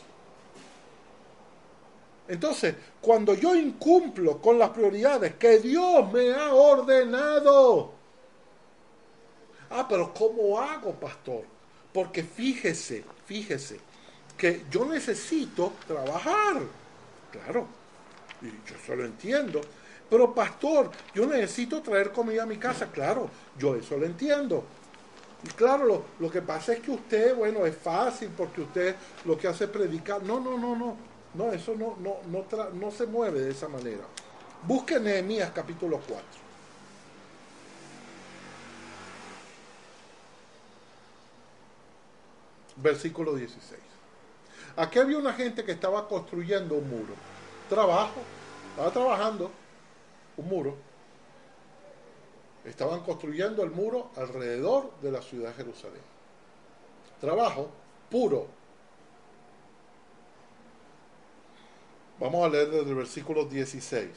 [2.28, 8.02] Entonces, cuando yo incumplo con las prioridades que Dios me ha ordenado,
[9.74, 11.44] Ah, pero ¿cómo hago, pastor?
[11.94, 13.80] Porque fíjese, fíjese,
[14.36, 16.60] que yo necesito trabajar.
[17.30, 17.66] Claro,
[18.42, 19.62] y yo eso lo entiendo.
[20.10, 22.90] Pero pastor, yo necesito traer comida a mi casa.
[22.92, 24.64] Claro, yo eso lo entiendo.
[25.44, 29.36] Y claro, lo, lo que pasa es que usted, bueno, es fácil porque usted lo
[29.36, 30.22] que hace es predicar.
[30.22, 30.96] No, no, no, no.
[31.34, 34.04] No, eso no, no, no, no se mueve de esa manera.
[34.66, 36.42] Busque Nehemías capítulo 4.
[42.76, 43.80] versículo 16.
[44.76, 47.14] Aquí había una gente que estaba construyendo un muro.
[47.68, 48.20] Trabajo,
[48.70, 49.50] estaba trabajando
[50.36, 50.76] un muro.
[52.64, 56.02] Estaban construyendo el muro alrededor de la ciudad de Jerusalén.
[57.20, 57.68] Trabajo
[58.10, 58.46] puro.
[62.20, 64.08] Vamos a leer desde el versículo 16.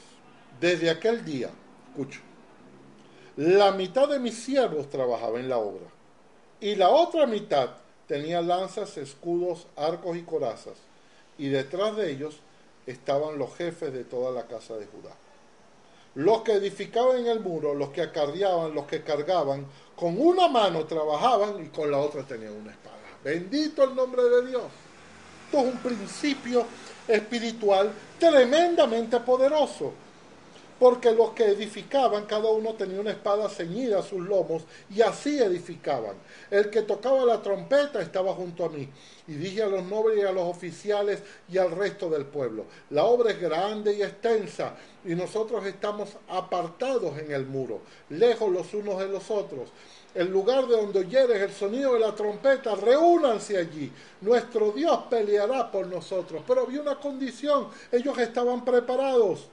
[0.60, 1.50] Desde aquel día,
[1.88, 2.20] escucho,
[3.36, 5.86] la mitad de mis siervos trabajaba en la obra
[6.60, 7.70] y la otra mitad
[8.06, 10.74] tenía lanzas, escudos, arcos y corazas,
[11.36, 12.38] y detrás de ellos
[12.86, 15.14] estaban los jefes de toda la casa de Judá.
[16.16, 20.86] Los que edificaban en el muro, los que acarreaban, los que cargaban, con una mano
[20.86, 22.96] trabajaban y con la otra tenían una espada.
[23.22, 24.62] Bendito el nombre de Dios.
[25.44, 26.64] Esto es un principio
[27.06, 29.92] espiritual tremendamente poderoso
[30.78, 35.38] porque los que edificaban, cada uno tenía una espada ceñida a sus lomos, y así
[35.38, 36.16] edificaban.
[36.50, 38.88] El que tocaba la trompeta estaba junto a mí,
[39.26, 43.04] y dije a los nobles y a los oficiales y al resto del pueblo, la
[43.04, 48.98] obra es grande y extensa, y nosotros estamos apartados en el muro, lejos los unos
[48.98, 49.70] de los otros.
[50.14, 53.92] El lugar de donde oyeres el sonido de la trompeta, reúnanse allí.
[54.22, 56.42] Nuestro Dios peleará por nosotros.
[56.46, 59.46] Pero había una condición, ellos estaban preparados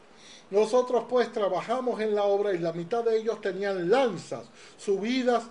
[0.52, 4.44] nosotros pues trabajamos en la obra y la mitad de ellos tenían lanzas
[4.78, 5.44] subidas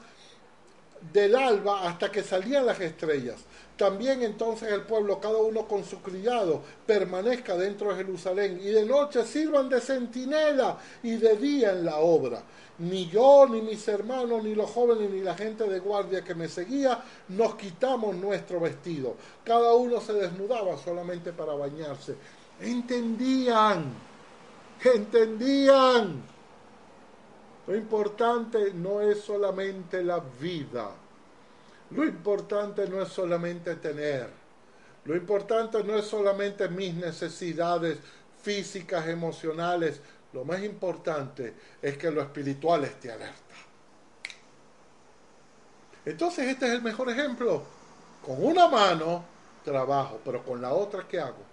[1.13, 3.37] del alba hasta que salían las estrellas.
[3.77, 8.85] También entonces el pueblo, cada uno con su criado, permanezca dentro de Jerusalén y de
[8.85, 12.43] noche sirvan de centinela y de día en la obra.
[12.79, 16.49] Ni yo, ni mis hermanos, ni los jóvenes, ni la gente de guardia que me
[16.49, 19.17] seguía, nos quitamos nuestro vestido.
[19.45, 22.15] Cada uno se desnudaba solamente para bañarse.
[22.61, 24.12] Entendían
[24.91, 26.23] entendían.
[27.67, 30.91] Lo importante no es solamente la vida.
[31.91, 34.29] Lo importante no es solamente tener.
[35.05, 37.99] Lo importante no es solamente mis necesidades
[38.43, 40.01] físicas, emocionales.
[40.33, 43.55] Lo más importante es que lo espiritual esté alerta.
[46.05, 47.63] Entonces este es el mejor ejemplo.
[48.25, 49.25] Con una mano
[49.65, 51.52] trabajo, pero con la otra ¿qué hago?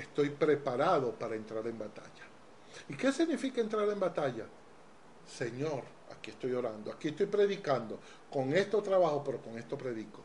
[0.00, 2.24] Estoy preparado para entrar en batalla.
[2.88, 4.46] ¿Y qué significa entrar en batalla?
[5.26, 8.00] Señor, aquí estoy orando, aquí estoy predicando,
[8.32, 10.22] con esto trabajo, pero con esto predico.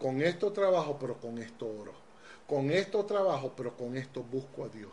[0.00, 1.92] Con esto trabajo, pero con esto oro.
[2.48, 4.92] Con esto trabajo, pero con esto busco a Dios.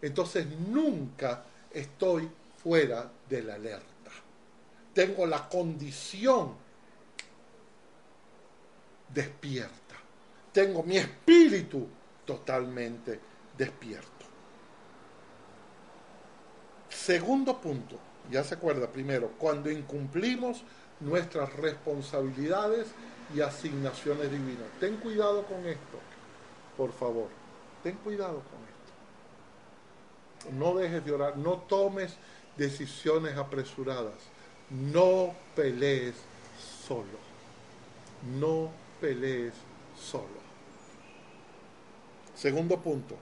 [0.00, 2.30] Entonces nunca estoy
[2.62, 4.12] fuera de la alerta.
[4.94, 6.54] Tengo la condición
[9.12, 9.96] despierta.
[10.52, 11.86] Tengo mi espíritu
[12.28, 13.18] totalmente
[13.56, 14.26] despierto.
[16.90, 17.96] Segundo punto,
[18.30, 20.62] ya se acuerda, primero, cuando incumplimos
[21.00, 22.88] nuestras responsabilidades
[23.34, 24.68] y asignaciones divinas.
[24.78, 25.98] Ten cuidado con esto,
[26.76, 27.28] por favor.
[27.82, 28.60] Ten cuidado con
[30.44, 30.52] esto.
[30.52, 32.14] No dejes de orar, no tomes
[32.58, 34.20] decisiones apresuradas.
[34.68, 36.14] No pelees
[36.86, 37.18] solo.
[38.38, 39.54] No pelees
[39.98, 40.47] solo.
[42.38, 43.16] Segundo punto,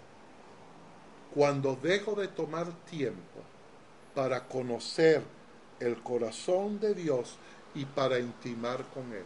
[1.35, 3.41] cuando dejo de tomar tiempo
[4.15, 5.23] para conocer
[5.81, 7.37] el corazón de Dios
[7.75, 9.25] y para intimar con Él.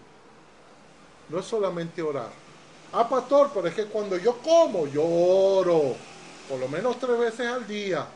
[1.29, 2.31] No es solamente orar.
[2.93, 5.95] Ah, pastor, pero es que cuando yo como, yo oro.
[6.49, 8.07] Por lo menos tres veces al día.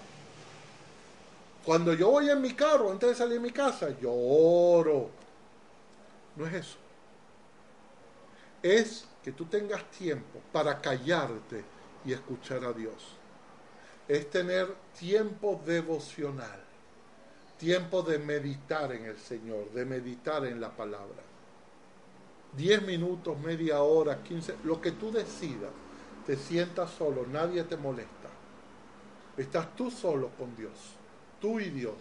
[1.65, 5.11] Cuando yo voy en mi carro, antes de salir de mi casa, yo oro.
[6.37, 6.85] No es eso
[8.65, 11.65] es que tú tengas tiempo para callarte
[12.05, 13.17] y escuchar a Dios.
[14.07, 16.63] Es tener tiempo devocional,
[17.59, 21.23] tiempo de meditar en el Señor, de meditar en la palabra.
[22.55, 25.71] Diez minutos, media hora, quince, lo que tú decidas.
[26.27, 28.29] Te sientas solo, nadie te molesta.
[29.39, 30.73] Estás tú solo con Dios,
[31.41, 31.97] tú y Dios.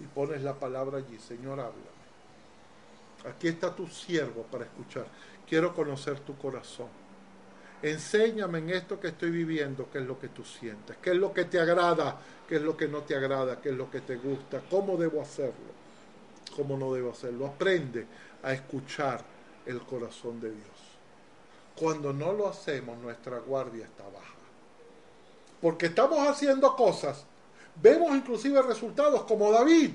[0.00, 2.00] Y pones la palabra allí, Señor, háblame.
[3.28, 5.06] Aquí está tu siervo para escuchar.
[5.50, 6.86] Quiero conocer tu corazón.
[7.82, 11.34] Enséñame en esto que estoy viviendo qué es lo que tú sientes, qué es lo
[11.34, 14.14] que te agrada, qué es lo que no te agrada, qué es lo que te
[14.14, 15.72] gusta, cómo debo hacerlo,
[16.54, 17.48] cómo no debo hacerlo.
[17.48, 18.06] Aprende
[18.44, 19.24] a escuchar
[19.66, 20.78] el corazón de Dios.
[21.74, 24.38] Cuando no lo hacemos, nuestra guardia está baja.
[25.60, 27.24] Porque estamos haciendo cosas,
[27.82, 29.90] vemos inclusive resultados como David.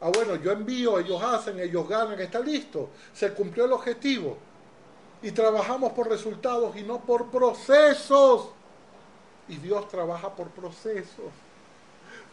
[0.00, 4.54] Ah, bueno, yo envío, ellos hacen, ellos ganan, está listo, se cumplió el objetivo
[5.22, 8.48] y trabajamos por resultados y no por procesos.
[9.48, 11.30] Y Dios trabaja por procesos,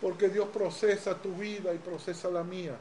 [0.01, 2.75] porque Dios procesa tu vida y procesa la mía.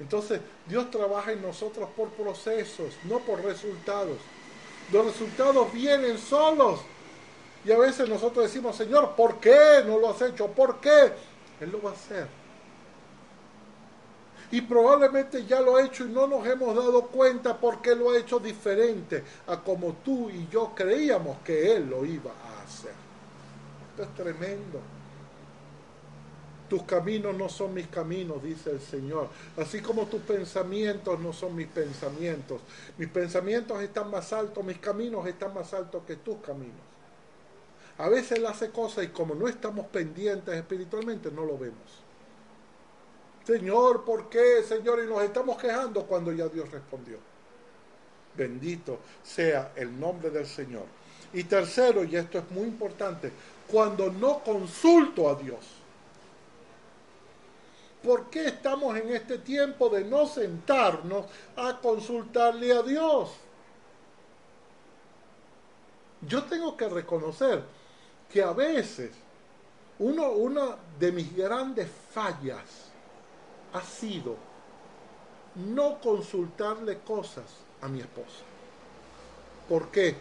[0.00, 4.18] Entonces, Dios trabaja en nosotros por procesos, no por resultados.
[4.90, 6.80] Los resultados vienen solos.
[7.64, 10.48] Y a veces nosotros decimos, Señor, ¿por qué no lo has hecho?
[10.48, 11.12] ¿Por qué?
[11.60, 12.41] Él lo va a hacer
[14.52, 18.18] y probablemente ya lo ha hecho y no nos hemos dado cuenta porque lo ha
[18.18, 22.92] hecho diferente a como tú y yo creíamos que Él lo iba a hacer.
[23.90, 24.78] Esto es tremendo.
[26.68, 29.28] Tus caminos no son mis caminos, dice el Señor.
[29.56, 32.60] Así como tus pensamientos no son mis pensamientos.
[32.98, 36.76] Mis pensamientos están más altos, mis caminos están más altos que tus caminos.
[37.96, 42.02] A veces Él hace cosas y como no estamos pendientes espiritualmente, no lo vemos.
[43.44, 45.02] Señor, ¿por qué, Señor?
[45.02, 47.18] Y nos estamos quejando cuando ya Dios respondió.
[48.36, 50.84] Bendito sea el nombre del Señor.
[51.32, 53.32] Y tercero, y esto es muy importante,
[53.70, 55.66] cuando no consulto a Dios.
[58.02, 61.26] ¿Por qué estamos en este tiempo de no sentarnos
[61.56, 63.30] a consultarle a Dios?
[66.22, 67.62] Yo tengo que reconocer
[68.30, 69.10] que a veces
[69.98, 72.91] uno, una de mis grandes fallas
[73.72, 74.36] ha sido
[75.54, 77.44] no consultarle cosas
[77.80, 78.44] a mi esposa.
[79.68, 80.14] ¿Por qué?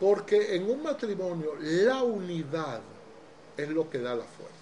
[0.00, 2.80] Porque en un matrimonio la unidad
[3.56, 4.54] es lo que da la fuerza.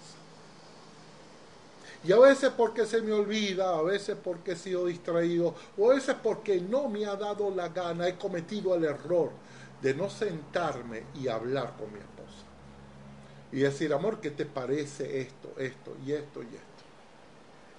[2.04, 5.94] Y a veces porque se me olvida, a veces porque he sido distraído, o a
[5.94, 9.30] veces porque no me ha dado la gana, he cometido el error
[9.80, 12.12] de no sentarme y hablar con mi esposa.
[13.52, 16.71] Y decir, amor, ¿qué te parece esto, esto y esto y esto?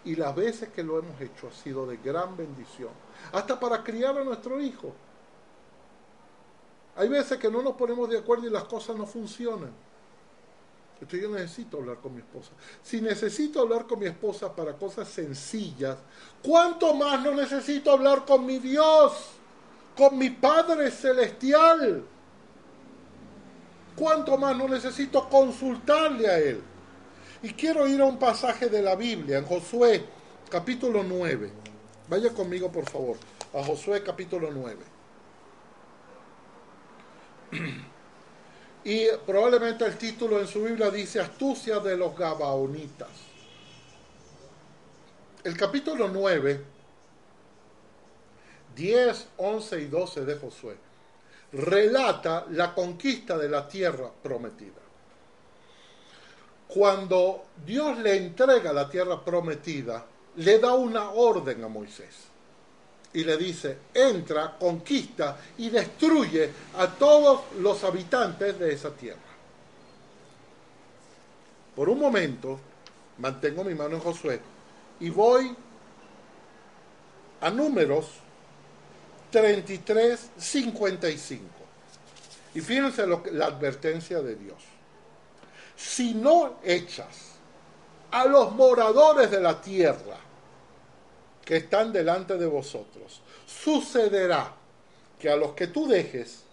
[0.06, 2.92] Y las veces que lo hemos hecho ha sido de gran bendición.
[3.32, 4.94] Hasta para criar a nuestro hijo.
[6.96, 9.72] Hay veces que no nos ponemos de acuerdo y las cosas no funcionan.
[11.04, 12.52] Entonces yo necesito hablar con mi esposa.
[12.82, 15.98] Si necesito hablar con mi esposa para cosas sencillas,
[16.42, 19.32] ¿cuánto más no necesito hablar con mi Dios?
[19.98, 22.04] Con mi Padre Celestial.
[23.96, 26.64] ¿Cuánto más no necesito consultarle a Él?
[27.44, 30.06] Y quiero ir a un pasaje de la Biblia, en Josué
[30.50, 31.52] capítulo 9.
[32.08, 33.18] Vaya conmigo, por favor,
[33.54, 34.78] a Josué capítulo 9.
[38.86, 43.10] Y probablemente el título en su Biblia dice Astucia de los Gabaonitas.
[45.44, 46.64] El capítulo 9,
[48.76, 50.76] 10, 11 y 12 de Josué
[51.54, 54.83] relata la conquista de la tierra prometida.
[56.74, 60.04] Cuando Dios le entrega la tierra prometida,
[60.38, 62.16] le da una orden a Moisés
[63.14, 69.20] y le dice, entra, conquista y destruye a todos los habitantes de esa tierra.
[71.76, 72.60] Por un momento,
[73.20, 74.40] mantengo mi mano en Josué
[75.00, 75.56] y voy
[77.42, 78.08] a números
[79.30, 81.44] 33, 55.
[82.56, 84.73] Y fíjense lo la advertencia de Dios.
[85.84, 87.34] Si no echas
[88.12, 90.18] a los moradores de la tierra,
[91.44, 93.22] que están delante de vosotros.
[93.46, 94.54] Sucederá
[95.20, 96.44] que a los que tú dejes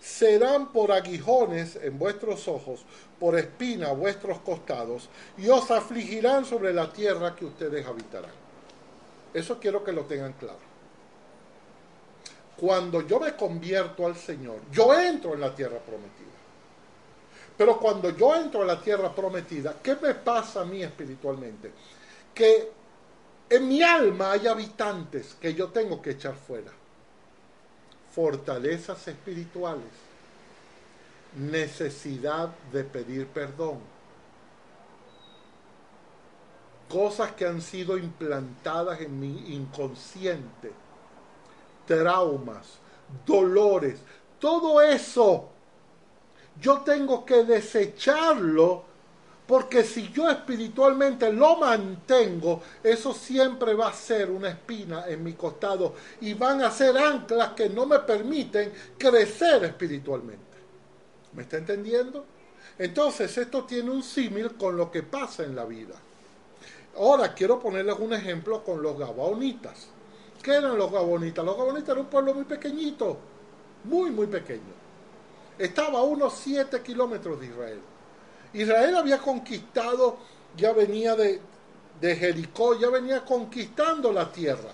[0.00, 2.84] serán por aguijones en vuestros ojos,
[3.18, 8.32] por espina a vuestros costados, y os afligirán sobre la tierra que ustedes habitarán.
[9.32, 10.70] Eso quiero que lo tengan claro.
[12.56, 16.39] Cuando yo me convierto al Señor, yo entro en la tierra prometida.
[17.60, 21.70] Pero cuando yo entro en la tierra prometida, ¿qué me pasa a mí espiritualmente?
[22.34, 22.72] Que
[23.50, 26.72] en mi alma hay habitantes que yo tengo que echar fuera.
[28.14, 29.92] Fortalezas espirituales.
[31.36, 33.80] Necesidad de pedir perdón.
[36.88, 40.72] Cosas que han sido implantadas en mi inconsciente.
[41.86, 42.78] Traumas,
[43.26, 43.98] dolores.
[44.38, 45.50] Todo eso
[46.60, 48.84] yo tengo que desecharlo
[49.50, 55.32] porque si yo espiritualmente lo mantengo, eso siempre va a ser una espina en mi
[55.32, 60.44] costado y van a ser anclas que no me permiten crecer espiritualmente.
[61.32, 62.24] ¿Me está entendiendo?
[62.78, 65.96] Entonces esto tiene un símil con lo que pasa en la vida.
[66.96, 69.88] Ahora quiero ponerles un ejemplo con los gabaonitas.
[70.42, 71.44] ¿Qué eran los gabonitas?
[71.44, 73.18] Los gabonitas eran un pueblo muy pequeñito,
[73.82, 74.79] muy, muy pequeño.
[75.60, 77.80] Estaba a unos 7 kilómetros de Israel.
[78.54, 80.16] Israel había conquistado,
[80.56, 81.38] ya venía de,
[82.00, 84.70] Jericó, ya venía conquistando la tierra.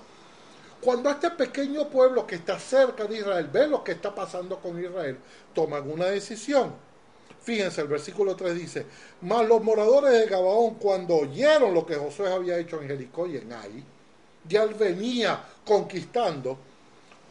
[0.80, 4.80] Cuando este pequeño pueblo que está cerca de Israel ve lo que está pasando con
[4.80, 5.18] Israel,
[5.52, 6.72] toman una decisión.
[7.42, 8.86] Fíjense, el versículo 3 dice,
[9.22, 13.38] mas los moradores de Gabaón, cuando oyeron lo que Josué había hecho en Jericó y
[13.38, 13.82] en Ai,
[14.48, 16.56] ya él venía conquistando,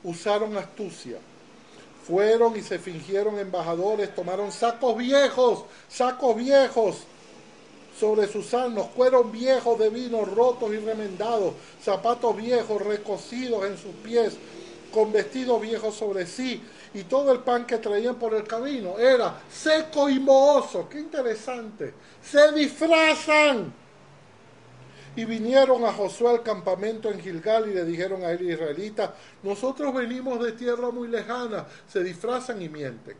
[0.03, 1.19] usaron astucia
[2.05, 6.97] fueron y se fingieron embajadores, tomaron sacos viejos, sacos viejos
[7.99, 13.95] sobre sus asnos, cueros viejos de vino rotos y remendados, zapatos viejos recocidos en sus
[14.03, 14.37] pies,
[14.93, 16.61] con vestidos viejos sobre sí,
[16.93, 20.87] y todo el pan que traían por el camino era seco y mohoso.
[20.87, 21.93] Qué interesante.
[22.23, 23.73] Se disfrazan
[25.15, 29.93] y vinieron a Josué al campamento en Gilgal y le dijeron a él israelita, nosotros
[29.93, 33.15] venimos de tierra muy lejana, se disfrazan y mienten,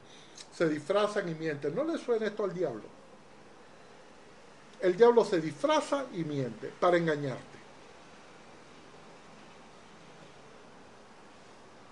[0.54, 1.74] se disfrazan y mienten.
[1.74, 2.84] ¿No le suena esto al diablo?
[4.82, 7.56] El diablo se disfraza y miente para engañarte.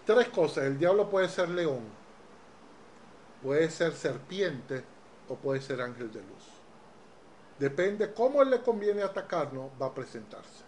[0.05, 1.83] Tres cosas, el diablo puede ser león,
[3.41, 4.83] puede ser serpiente
[5.29, 6.42] o puede ser ángel de luz.
[7.63, 10.65] Depende cómo él le conviene atacarnos, va a presentarse.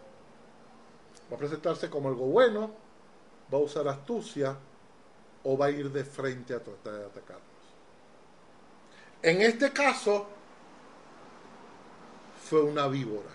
[1.30, 2.72] Va a presentarse como algo bueno,
[3.54, 4.56] va a usar astucia
[5.44, 7.44] o va a ir de frente a tratar de atacarnos.
[9.22, 10.26] En este caso,
[12.50, 13.32] fue una víbora,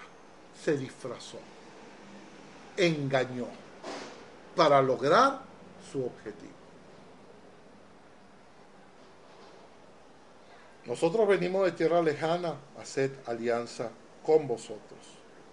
[0.58, 1.40] se disfrazó,
[2.78, 3.48] engañó
[4.56, 5.40] para lograr
[5.92, 6.49] su objetivo.
[10.90, 13.92] Nosotros venimos de tierra lejana a hacer alianza
[14.26, 14.98] con vosotros,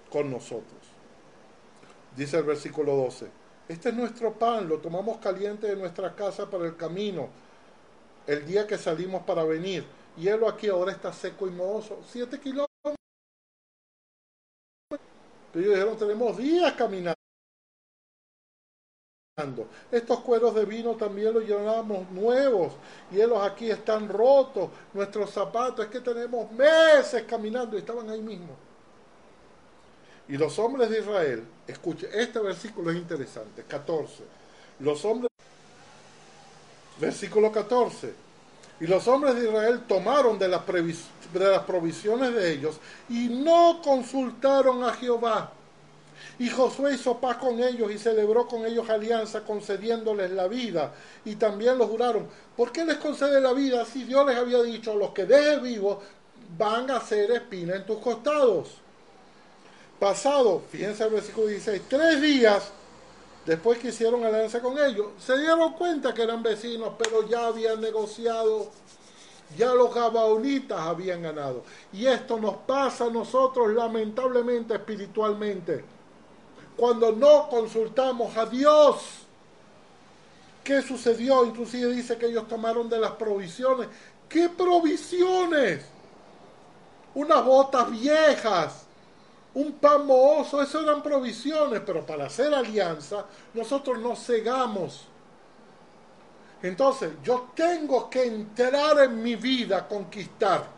[0.09, 0.81] con nosotros.
[2.15, 3.27] Dice el versículo 12,
[3.67, 7.29] este es nuestro pan, lo tomamos caliente de nuestra casa para el camino,
[8.25, 9.85] el día que salimos para venir.
[10.17, 12.95] Y él aquí ahora está seco y mohoso, siete kilómetros.
[15.53, 17.26] Ellos dijeron, tenemos días caminando.
[19.91, 22.73] Estos cueros de vino también los llevamos nuevos
[23.11, 24.71] y ellos aquí están rotos.
[24.95, 28.55] Nuestros zapatos, es que tenemos meses caminando y estaban ahí mismo.
[30.27, 34.23] Y los hombres de Israel, escuche, este versículo es interesante, 14.
[34.79, 35.31] Los hombres,
[36.99, 38.15] versículo 14.
[38.79, 43.81] Y los hombres de Israel tomaron de las, de las provisiones de ellos y no
[43.83, 45.53] consultaron a Jehová
[46.39, 50.93] y Josué hizo paz con ellos y celebró con ellos alianza, concediéndoles la vida.
[51.26, 52.28] Y también lo juraron.
[52.55, 55.97] ¿Por qué les concede la vida si Dios les había dicho, los que dejes vivos
[56.57, 58.70] van a ser espina en tus costados?
[59.99, 62.72] Pasado, fíjense el versículo 16, tres días
[63.47, 67.82] después que hicieron alianza con ellos, se dieron cuenta que eran vecinos, pero ya habían
[67.82, 68.70] negociado,
[69.57, 71.63] ya los gabaonitas habían ganado.
[71.93, 75.97] Y esto nos pasa a nosotros lamentablemente espiritualmente
[76.78, 79.03] cuando no consultamos a Dios.
[80.63, 81.45] ¿Qué sucedió?
[81.45, 83.88] Inclusive dice que ellos tomaron de las provisiones.
[84.30, 85.84] ¿Qué provisiones?
[87.15, 88.86] Unas botas viejas,
[89.55, 95.07] un pan mohoso, eso eran provisiones, pero para hacer alianza nosotros nos cegamos.
[96.61, 100.76] Entonces, yo tengo que entrar en mi vida, conquistar.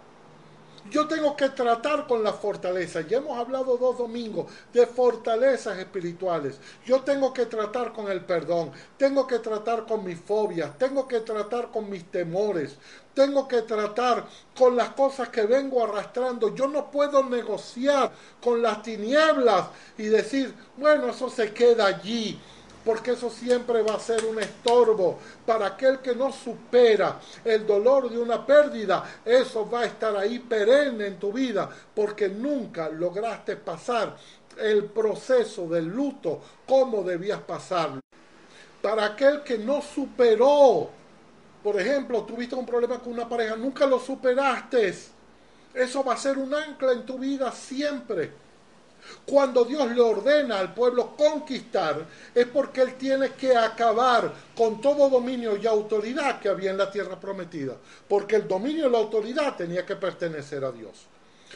[0.90, 3.02] Yo tengo que tratar con la fortaleza.
[3.02, 6.60] Ya hemos hablado dos domingos de fortalezas espirituales.
[6.86, 8.72] Yo tengo que tratar con el perdón.
[8.98, 10.78] Tengo que tratar con mis fobias.
[10.78, 12.78] Tengo que tratar con mis temores.
[13.14, 14.26] Tengo que tratar
[14.58, 16.56] con las cosas que vengo arrastrando.
[16.56, 18.12] Yo no puedo negociar
[18.42, 19.68] con las tinieblas
[19.98, 22.40] y decir, bueno, eso se queda allí
[22.84, 28.10] porque eso siempre va a ser un estorbo para aquel que no supera el dolor
[28.10, 29.22] de una pérdida.
[29.26, 34.16] Eso va a estar ahí perenne en tu vida porque nunca lograste pasar
[34.58, 38.02] el proceso del luto como debías pasarlo.
[38.82, 40.90] Para aquel que no superó,
[41.64, 44.96] por ejemplo, tuviste un problema con una pareja, nunca lo superaste.
[45.74, 48.32] Eso va a ser un ancla en tu vida siempre.
[49.26, 55.10] Cuando Dios le ordena al pueblo conquistar, es porque Él tiene que acabar con todo
[55.10, 57.76] dominio y autoridad que había en la tierra prometida.
[58.08, 61.06] Porque el dominio y la autoridad tenía que pertenecer a Dios.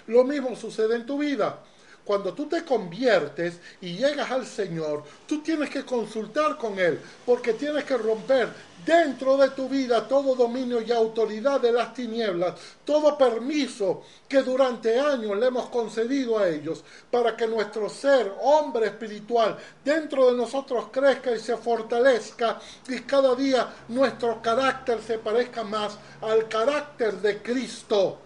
[0.07, 1.59] Lo mismo sucede en tu vida.
[2.05, 7.53] Cuando tú te conviertes y llegas al Señor, tú tienes que consultar con Él, porque
[7.53, 8.49] tienes que romper
[8.85, 14.99] dentro de tu vida todo dominio y autoridad de las tinieblas, todo permiso que durante
[14.99, 20.87] años le hemos concedido a ellos para que nuestro ser, hombre espiritual, dentro de nosotros
[20.91, 27.41] crezca y se fortalezca y cada día nuestro carácter se parezca más al carácter de
[27.41, 28.19] Cristo.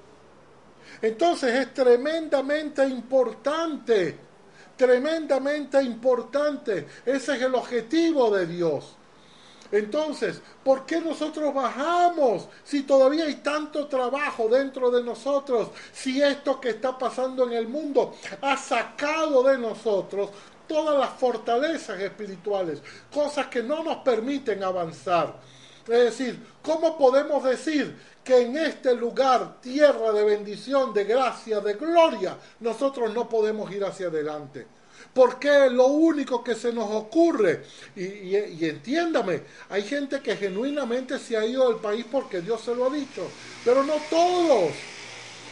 [1.01, 4.17] Entonces es tremendamente importante,
[4.75, 6.87] tremendamente importante.
[7.05, 8.95] Ese es el objetivo de Dios.
[9.71, 15.69] Entonces, ¿por qué nosotros bajamos si todavía hay tanto trabajo dentro de nosotros?
[15.91, 20.29] Si esto que está pasando en el mundo ha sacado de nosotros
[20.67, 22.81] todas las fortalezas espirituales,
[23.13, 25.35] cosas que no nos permiten avanzar.
[25.81, 31.75] Es decir, ¿cómo podemos decir que en este lugar, tierra de bendición, de gracia, de
[31.75, 34.67] gloria, nosotros no podemos ir hacia adelante?
[35.13, 37.63] Porque lo único que se nos ocurre,
[37.95, 42.87] y, entiéndame, hay gente que genuinamente se ha ido del país porque Dios se lo
[42.87, 43.25] ha dicho,
[43.63, 44.73] pero no todos,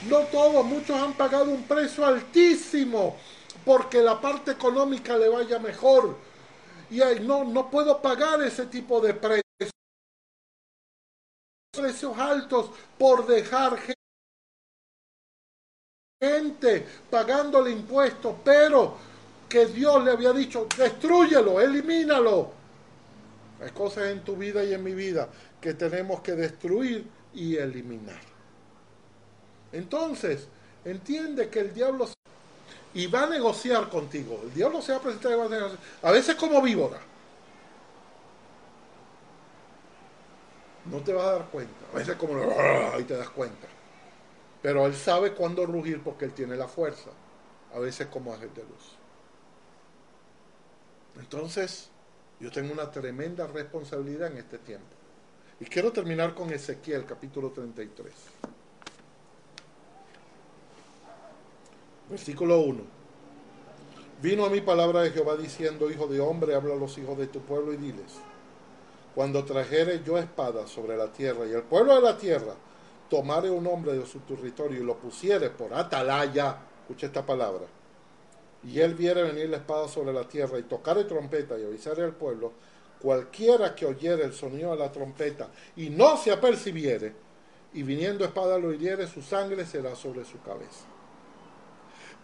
[0.09, 3.15] no todos, muchos han pagado un precio altísimo
[3.63, 6.17] porque la parte económica le vaya mejor.
[6.91, 9.44] Y no, no puedo pagar ese tipo de precio
[11.75, 13.77] precios altos por dejar
[16.21, 18.95] gente pagándole impuestos, pero
[19.47, 22.51] que Dios le había dicho, destruyelo, elimínalo.
[23.61, 25.29] Hay cosas en tu vida y en mi vida
[25.61, 28.21] que tenemos que destruir y eliminar.
[29.71, 30.47] Entonces,
[30.83, 32.09] entiende que el diablo
[32.93, 34.39] y va a negociar contigo.
[34.43, 36.07] El diablo se va a presentar a.
[36.07, 36.99] A veces como víbora.
[40.91, 41.73] No te vas a dar cuenta.
[41.93, 42.35] A veces como
[42.93, 43.67] ahí te das cuenta.
[44.61, 47.11] Pero él sabe cuándo rugir porque él tiene la fuerza.
[47.73, 48.95] A veces como ángel de luz.
[51.19, 51.89] Entonces,
[52.39, 54.87] yo tengo una tremenda responsabilidad en este tiempo.
[55.59, 58.13] Y quiero terminar con Ezequiel capítulo 33.
[62.09, 62.81] Versículo 1.
[64.21, 67.27] Vino a mi palabra de Jehová diciendo, Hijo de hombre, habla a los hijos de
[67.27, 68.19] tu pueblo y diles
[69.15, 72.53] cuando trajere yo espada sobre la tierra y el pueblo de la tierra
[73.09, 77.65] tomare un hombre de su territorio y lo pusiere por atalaya, escucha esta palabra,
[78.63, 82.13] y él viere venir la espada sobre la tierra y tocare trompeta y avisare al
[82.13, 82.51] pueblo,
[82.99, 85.47] cualquiera que oyere el sonido de la trompeta
[85.77, 87.13] y no se apercibiere,
[87.73, 90.85] y viniendo espada lo hiriere, su sangre será sobre su cabeza.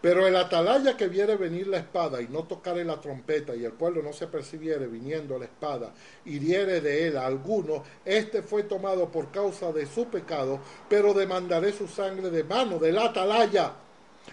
[0.02, 3.70] Pero el atalaya que viere venir la espada y no tocare la trompeta y el
[3.70, 5.94] pueblo no se percibiere viniendo la espada,
[6.24, 11.72] hiriere de él a alguno, este fue tomado por causa de su pecado, pero demandaré
[11.72, 13.74] su sangre de mano del atalaya.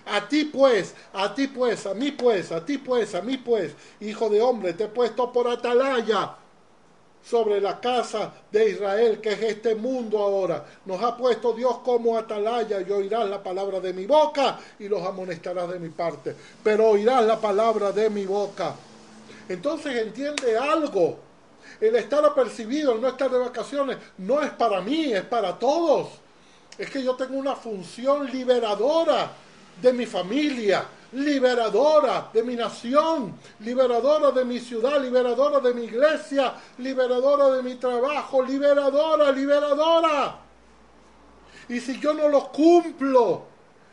[0.08, 3.74] A ti pues, a ti pues, a mí pues, a ti pues, a mí pues,
[4.00, 6.36] hijo de hombre, te he puesto por atalaya
[7.24, 10.66] sobre la casa de Israel, que es este mundo ahora.
[10.86, 15.06] Nos ha puesto Dios como atalaya y oirás la palabra de mi boca y los
[15.06, 16.36] amonestarás de mi parte.
[16.64, 18.74] Pero oirás la palabra de mi boca.
[19.48, 21.20] Entonces entiende algo.
[21.80, 26.10] El estar apercibido, el no estar de vacaciones, no es para mí, es para todos.
[26.78, 29.32] Es que yo tengo una función liberadora
[29.82, 36.54] de mi familia, liberadora de mi nación, liberadora de mi ciudad, liberadora de mi iglesia,
[36.78, 40.40] liberadora de mi trabajo, liberadora, liberadora.
[41.68, 43.44] Y si yo no lo cumplo,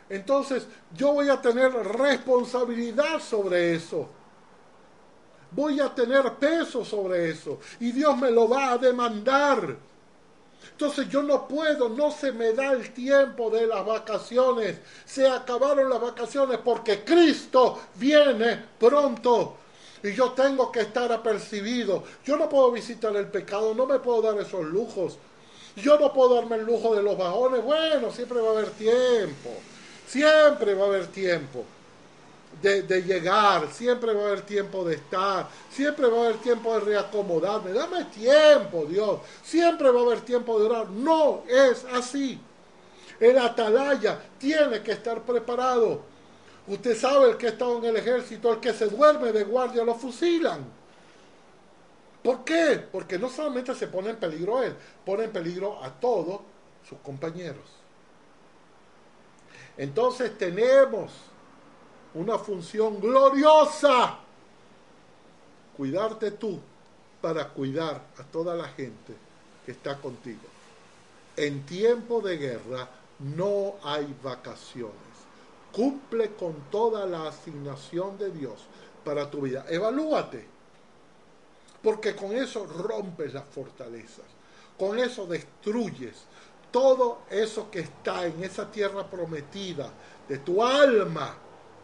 [0.09, 4.09] entonces yo voy a tener responsabilidad sobre eso.
[5.51, 7.59] Voy a tener peso sobre eso.
[7.81, 9.77] Y Dios me lo va a demandar.
[10.73, 14.77] Entonces yo no puedo, no se me da el tiempo de las vacaciones.
[15.05, 19.57] Se acabaron las vacaciones porque Cristo viene pronto.
[20.03, 22.05] Y yo tengo que estar apercibido.
[22.25, 25.19] Yo no puedo visitar el pecado, no me puedo dar esos lujos.
[25.77, 27.63] Yo no puedo darme el lujo de los bajones.
[27.65, 29.51] Bueno, siempre va a haber tiempo.
[30.07, 31.65] Siempre va a haber tiempo
[32.63, 36.81] de, llegar, siempre va a haber tiempo de estar, siempre va a haber tiempo de
[36.81, 37.73] reacomodarme.
[37.73, 39.21] Dame tiempo, Dios.
[39.43, 40.89] Siempre va a haber tiempo de orar.
[40.89, 42.41] No es así.
[43.21, 46.03] El atalaya tiene que estar preparado.
[46.67, 49.85] Usted sabe el que ha estado en el ejército, el que se duerme de guardia
[49.85, 50.65] lo fusilan.
[52.23, 52.83] ¿Por qué?
[52.91, 56.41] Porque no solamente se pone en peligro él, pone en peligro a todos
[56.89, 57.65] sus compañeros.
[59.77, 61.13] Entonces tenemos
[62.17, 64.19] una función gloriosa.
[65.77, 66.59] Cuidarte tú
[67.21, 69.15] para cuidar a toda la gente
[69.65, 70.41] que está contigo.
[71.37, 72.89] En tiempo de guerra
[73.19, 74.95] no hay vacaciones.
[75.73, 78.65] Cumple con toda la asignación de Dios
[79.05, 79.67] para tu vida.
[79.69, 80.47] Evalúate.
[81.83, 84.25] Porque con eso rompes las fortalezas.
[84.79, 86.25] Con eso destruyes
[86.71, 89.91] todo eso que está en esa tierra prometida
[90.29, 91.37] de tu alma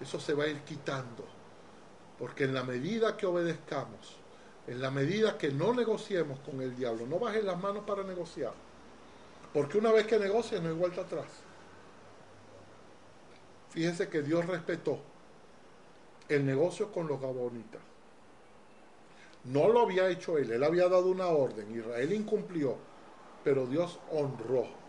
[0.02, 1.24] eso se va a ir quitando.
[2.18, 4.16] Porque en la medida que obedezcamos,
[4.66, 8.52] en la medida que no negociemos con el diablo, no bajes las manos para negociar.
[9.52, 11.26] Porque una vez que negocias no hay vuelta atrás.
[13.70, 14.98] Fíjense que Dios respetó
[16.28, 17.80] el negocio con los gabonitas.
[19.44, 22.76] No lo había hecho él, él había dado una orden, Israel incumplió,
[23.42, 24.81] pero Dios honró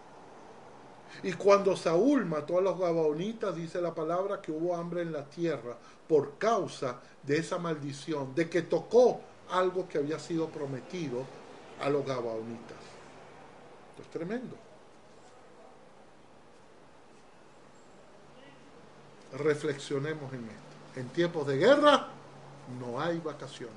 [1.22, 5.26] y cuando Saúl mató a los gabaonitas, dice la palabra que hubo hambre en la
[5.26, 11.24] tierra por causa de esa maldición, de que tocó algo que había sido prometido
[11.82, 12.78] a los gabaonitas.
[13.91, 14.55] Esto es tremendo.
[19.34, 20.99] Reflexionemos en esto.
[20.99, 22.07] En tiempos de guerra
[22.80, 23.76] no hay vacaciones.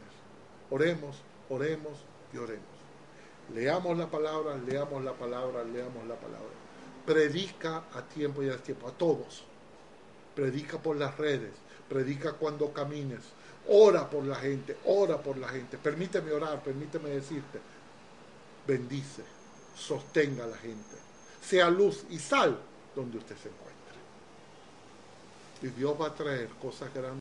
[0.71, 1.17] Oremos,
[1.49, 2.65] oremos y oremos.
[3.55, 6.56] Leamos la palabra, leamos la palabra, leamos la palabra
[7.07, 9.45] predica a tiempo y a tiempo, a todos.
[10.35, 11.53] Predica por las redes,
[11.89, 13.21] predica cuando camines,
[13.69, 15.79] ora por la gente, ora por la gente.
[15.79, 17.61] Permíteme orar, permíteme decirte,
[18.67, 19.23] bendice,
[19.75, 20.97] sostenga a la gente,
[21.41, 22.59] sea luz y sal
[22.95, 23.77] donde usted se encuentre.
[25.63, 27.15] Y Dios va a traer cosas grandes.